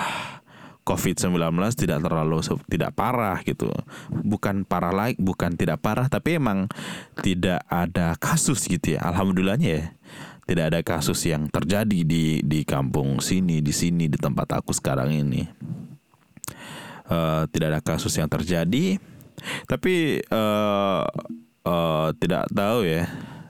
COVID-19 0.86 1.34
tidak 1.74 1.98
terlalu 1.98 2.38
tidak 2.70 2.94
parah 2.94 3.42
gitu. 3.42 3.66
Bukan 4.06 4.62
parah 4.62 4.94
lagi, 4.94 5.18
bukan 5.18 5.58
tidak 5.58 5.82
parah 5.82 6.06
tapi 6.06 6.38
emang 6.38 6.70
tidak 7.26 7.66
ada 7.66 8.14
kasus 8.14 8.70
gitu 8.70 8.94
ya. 8.94 9.02
Alhamdulillahnya 9.02 9.66
ya 9.66 9.84
tidak 10.46 10.64
ada 10.70 10.80
kasus 10.86 11.26
yang 11.26 11.50
terjadi 11.50 12.06
di 12.06 12.38
di 12.46 12.62
kampung 12.62 13.18
sini 13.18 13.58
di 13.58 13.74
sini 13.74 14.06
di 14.06 14.14
tempat 14.14 14.62
aku 14.62 14.70
sekarang 14.70 15.10
ini 15.10 15.42
uh, 17.10 17.44
tidak 17.50 17.66
ada 17.76 17.80
kasus 17.82 18.14
yang 18.16 18.30
terjadi. 18.30 18.98
Tapi 19.68 20.24
uh, 20.32 21.04
uh, 21.66 22.08
tidak 22.18 22.50
tahu 22.50 22.86
ya. 22.86 23.04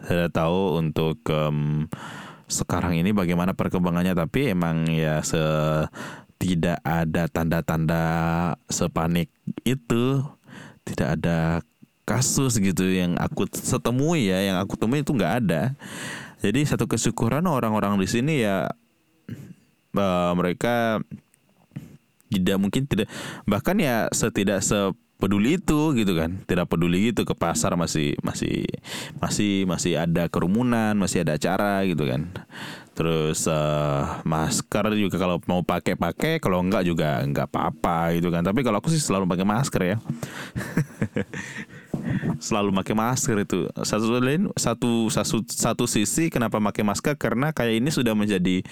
Tidak 0.07 0.31
tahu 0.31 0.79
untuk 0.79 1.19
um, 1.31 1.91
sekarang 2.47 2.95
ini 2.99 3.11
bagaimana 3.11 3.57
perkembangannya. 3.57 4.15
Tapi 4.15 4.55
emang 4.55 4.87
ya 4.91 5.21
se 5.23 5.41
tidak 6.37 6.79
ada 6.85 7.27
tanda-tanda 7.33 8.05
sepanik 8.69 9.33
itu. 9.65 10.23
Tidak 10.87 11.19
ada 11.19 11.65
kasus 12.07 12.63
gitu 12.63 12.87
yang 12.87 13.19
aku 13.19 13.51
setemui 13.51 14.31
ya. 14.31 14.39
Yang 14.43 14.57
aku 14.63 14.75
temui 14.79 15.03
itu 15.03 15.11
nggak 15.15 15.35
ada. 15.47 15.75
Jadi 16.45 16.69
satu 16.69 16.85
kesyukuran 16.87 17.49
orang-orang 17.49 17.97
di 17.99 18.07
sini 18.07 18.45
ya 18.45 18.69
uh, 19.97 20.33
mereka 20.37 21.01
tidak 22.31 22.57
mungkin 22.59 22.83
tidak. 22.87 23.09
Bahkan 23.47 23.77
ya 23.79 24.11
setidak 24.11 24.63
sepeduli 24.63 25.59
itu 25.59 25.95
gitu 25.95 26.13
kan. 26.15 26.43
Tidak 26.45 26.67
peduli 26.67 27.11
gitu 27.13 27.23
ke 27.23 27.35
pasar 27.35 27.75
masih 27.79 28.19
masih 28.23 28.67
masih 29.23 29.65
masih 29.65 29.93
ada 29.99 30.27
kerumunan 30.31 30.95
masih 30.99 31.23
ada 31.23 31.39
acara 31.39 31.83
gitu 31.87 32.07
kan. 32.07 32.31
Terus 32.97 33.45
uh, 33.45 34.25
masker 34.25 34.97
juga 34.97 35.21
kalau 35.21 35.37
mau 35.45 35.61
pakai 35.61 36.01
pakai 36.01 36.41
kalau 36.41 36.65
enggak 36.65 36.89
juga 36.89 37.21
enggak 37.21 37.53
apa-apa 37.53 38.17
gitu 38.17 38.33
kan. 38.33 38.41
Tapi 38.41 38.65
kalau 38.65 38.81
aku 38.81 38.89
sih 38.89 39.03
selalu 39.03 39.29
pakai 39.29 39.45
masker 39.45 39.83
ya 39.85 39.97
selalu 42.39 42.71
pakai 42.83 42.95
masker 42.95 43.37
itu. 43.43 43.69
Satu 43.83 44.13
lain 44.17 44.53
satu 44.55 45.09
satu 45.09 45.43
satu 45.47 45.85
sisi 45.89 46.29
kenapa 46.29 46.61
pakai 46.61 46.85
masker? 46.85 47.15
Karena 47.17 47.51
kayak 47.51 47.83
ini 47.83 47.91
sudah 47.93 48.13
menjadi 48.13 48.63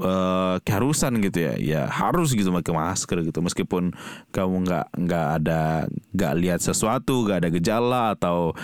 uh, 0.00 0.56
keharusan 0.62 1.20
gitu 1.22 1.38
ya. 1.50 1.54
Ya 1.58 1.82
harus 1.88 2.32
gitu 2.32 2.50
pakai 2.50 2.72
masker 2.74 3.24
gitu. 3.26 3.38
Meskipun 3.44 3.92
kamu 4.32 4.54
nggak 4.66 4.86
nggak 4.96 5.26
ada 5.42 5.60
nggak 6.12 6.34
lihat 6.38 6.60
sesuatu 6.60 7.26
nggak 7.28 7.38
ada 7.46 7.50
gejala 7.52 8.04
atau 8.16 8.56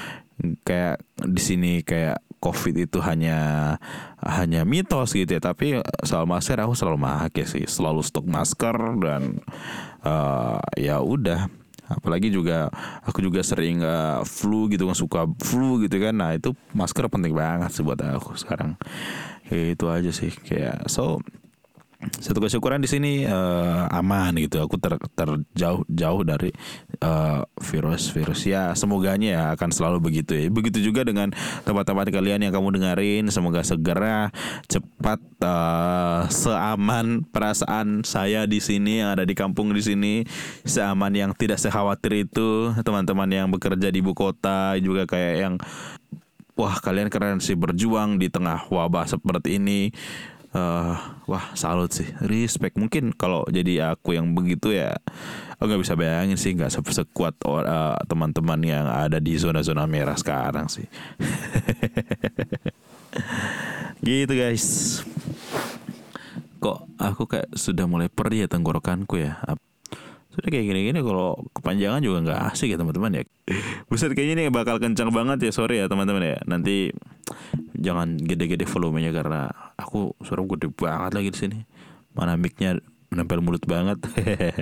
kayak 0.63 1.03
di 1.27 1.43
sini 1.43 1.73
kayak 1.83 2.23
covid 2.39 2.87
itu 2.87 3.03
hanya 3.03 3.77
hanya 4.23 4.63
mitos 4.63 5.15
gitu 5.15 5.39
ya. 5.39 5.43
Tapi 5.43 5.83
soal 6.07 6.25
masker 6.25 6.59
aku 6.63 6.75
selalu 6.75 6.99
pakai 7.03 7.45
sih. 7.47 7.65
Selalu 7.67 8.01
stok 8.07 8.27
masker 8.27 8.77
dan 9.03 9.43
uh, 10.07 10.63
ya 10.79 11.03
udah 11.03 11.51
apalagi 11.89 12.29
juga 12.29 12.69
aku 13.03 13.25
juga 13.25 13.41
sering 13.41 13.81
uh, 13.81 14.21
flu 14.23 14.69
gitu 14.69 14.85
kan 14.87 14.97
suka 14.97 15.25
flu 15.41 15.81
gitu 15.81 15.97
kan. 15.99 16.15
Nah 16.15 16.37
itu 16.37 16.53
masker 16.77 17.09
penting 17.09 17.33
banget 17.33 17.73
sih 17.73 17.83
buat 17.83 17.99
aku 17.99 18.37
sekarang. 18.37 18.77
Ya, 19.49 19.73
itu 19.73 19.89
aja 19.89 20.11
sih 20.13 20.29
kayak 20.31 20.87
so 20.93 21.25
satu 21.99 22.39
kesyukuran 22.39 22.79
di 22.79 22.87
sini 22.87 23.13
uh, 23.27 23.91
aman 23.91 24.31
gitu. 24.39 24.63
Aku 24.63 24.79
ter, 24.79 24.95
terjauh 25.19 25.83
jauh 25.91 26.23
dari 26.23 26.55
uh, 27.03 27.43
virus 27.59 28.15
virus 28.15 28.47
ya. 28.47 28.71
Semoganya 28.79 29.29
ya 29.35 29.43
akan 29.59 29.75
selalu 29.75 29.99
begitu 29.99 30.39
ya. 30.39 30.47
Begitu 30.47 30.79
juga 30.79 31.03
dengan 31.03 31.35
tempat-tempat 31.67 32.15
kalian 32.15 32.47
yang 32.47 32.55
kamu 32.55 32.79
dengerin. 32.79 33.27
Semoga 33.35 33.67
segera 33.67 34.31
cepat 34.71 35.19
uh, 35.43 36.31
seaman 36.31 37.27
perasaan 37.35 38.07
saya 38.07 38.47
di 38.47 38.63
sini 38.63 39.03
yang 39.03 39.19
ada 39.19 39.27
di 39.27 39.35
kampung 39.35 39.75
di 39.75 39.83
sini, 39.83 40.23
seaman 40.63 41.11
yang 41.19 41.35
tidak 41.35 41.59
sekhawatir 41.59 42.31
itu. 42.31 42.79
Teman-teman 42.87 43.27
yang 43.27 43.51
bekerja 43.51 43.91
di 43.91 43.99
ibu 43.99 44.15
kota 44.15 44.79
juga 44.79 45.03
kayak 45.03 45.35
yang 45.35 45.55
wah 46.55 46.79
kalian 46.79 47.11
keren 47.11 47.43
sih 47.43 47.59
berjuang 47.59 48.23
di 48.23 48.31
tengah 48.31 48.71
wabah 48.71 49.07
seperti 49.07 49.59
ini 49.59 49.91
uh, 50.55 50.97
wah 51.29 51.47
salut 51.53 51.93
sih. 51.93 52.09
Respect. 52.25 52.79
Mungkin 52.79 53.13
kalau 53.17 53.45
jadi 53.49 53.93
aku 53.93 54.17
yang 54.17 54.33
begitu 54.33 54.73
ya 54.73 54.97
aku 55.59 55.69
nggak 55.69 55.83
bisa 55.83 55.99
bayangin 55.99 56.39
sih 56.39 56.55
nggak 56.55 56.73
sekuat 56.73 57.35
uh, 57.45 57.99
teman-teman 58.07 58.61
yang 58.63 58.87
ada 58.87 59.19
di 59.19 59.37
zona-zona 59.37 59.85
merah 59.85 60.17
sekarang 60.17 60.71
sih. 60.71 60.87
Gitu 64.07 64.33
guys. 64.33 65.01
Kok 66.59 66.79
aku 66.99 67.23
kayak 67.27 67.55
sudah 67.55 67.87
mulai 67.87 68.11
perih 68.11 68.47
ya 68.47 68.49
tenggorokanku 68.51 69.21
ya 69.21 69.39
sudah 70.39 70.51
kayak 70.55 70.67
gini-gini 70.71 71.03
kalau 71.03 71.35
kepanjangan 71.51 71.99
juga 71.99 72.19
nggak 72.23 72.41
asik 72.55 72.71
ya 72.71 72.79
teman-teman 72.79 73.11
ya 73.19 73.23
Buset 73.91 74.15
kayaknya 74.15 74.47
ini 74.47 74.55
bakal 74.55 74.79
kencang 74.79 75.11
banget 75.11 75.51
ya 75.51 75.53
sorry 75.53 75.83
ya 75.83 75.91
teman-teman 75.91 76.23
ya 76.23 76.39
Nanti 76.47 76.95
jangan 77.75 78.15
gede-gede 78.15 78.63
volumenya 78.71 79.11
karena 79.11 79.51
aku 79.75 80.15
suara 80.23 80.47
gede 80.47 80.71
banget 80.71 81.13
lagi 81.19 81.29
di 81.35 81.39
sini 81.39 81.59
Mana 82.15 82.39
micnya 82.39 82.79
menempel 83.11 83.43
mulut 83.43 83.67
banget 83.67 83.99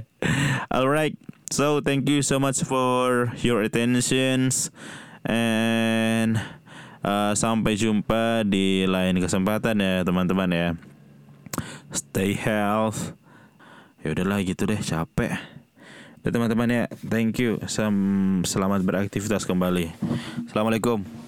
Alright 0.74 1.20
So 1.52 1.84
thank 1.84 2.08
you 2.08 2.24
so 2.24 2.40
much 2.40 2.64
for 2.64 3.36
your 3.44 3.60
attentions 3.60 4.72
And 5.28 6.40
Uh, 7.06 7.38
sampai 7.38 7.78
jumpa 7.78 8.42
di 8.42 8.82
lain 8.82 9.22
kesempatan 9.22 9.78
ya 9.78 10.02
teman-teman 10.02 10.50
ya. 10.50 10.68
Stay 11.94 12.34
health. 12.34 13.14
Ya 14.02 14.10
udahlah 14.10 14.42
gitu 14.42 14.66
deh 14.66 14.82
capek. 14.82 15.38
Teman-teman 16.26 16.66
ya, 16.66 16.84
thank 17.06 17.38
you. 17.38 17.62
Selamat 17.70 18.82
beraktivitas 18.82 19.46
kembali. 19.46 19.94
Assalamualaikum. 20.50 21.25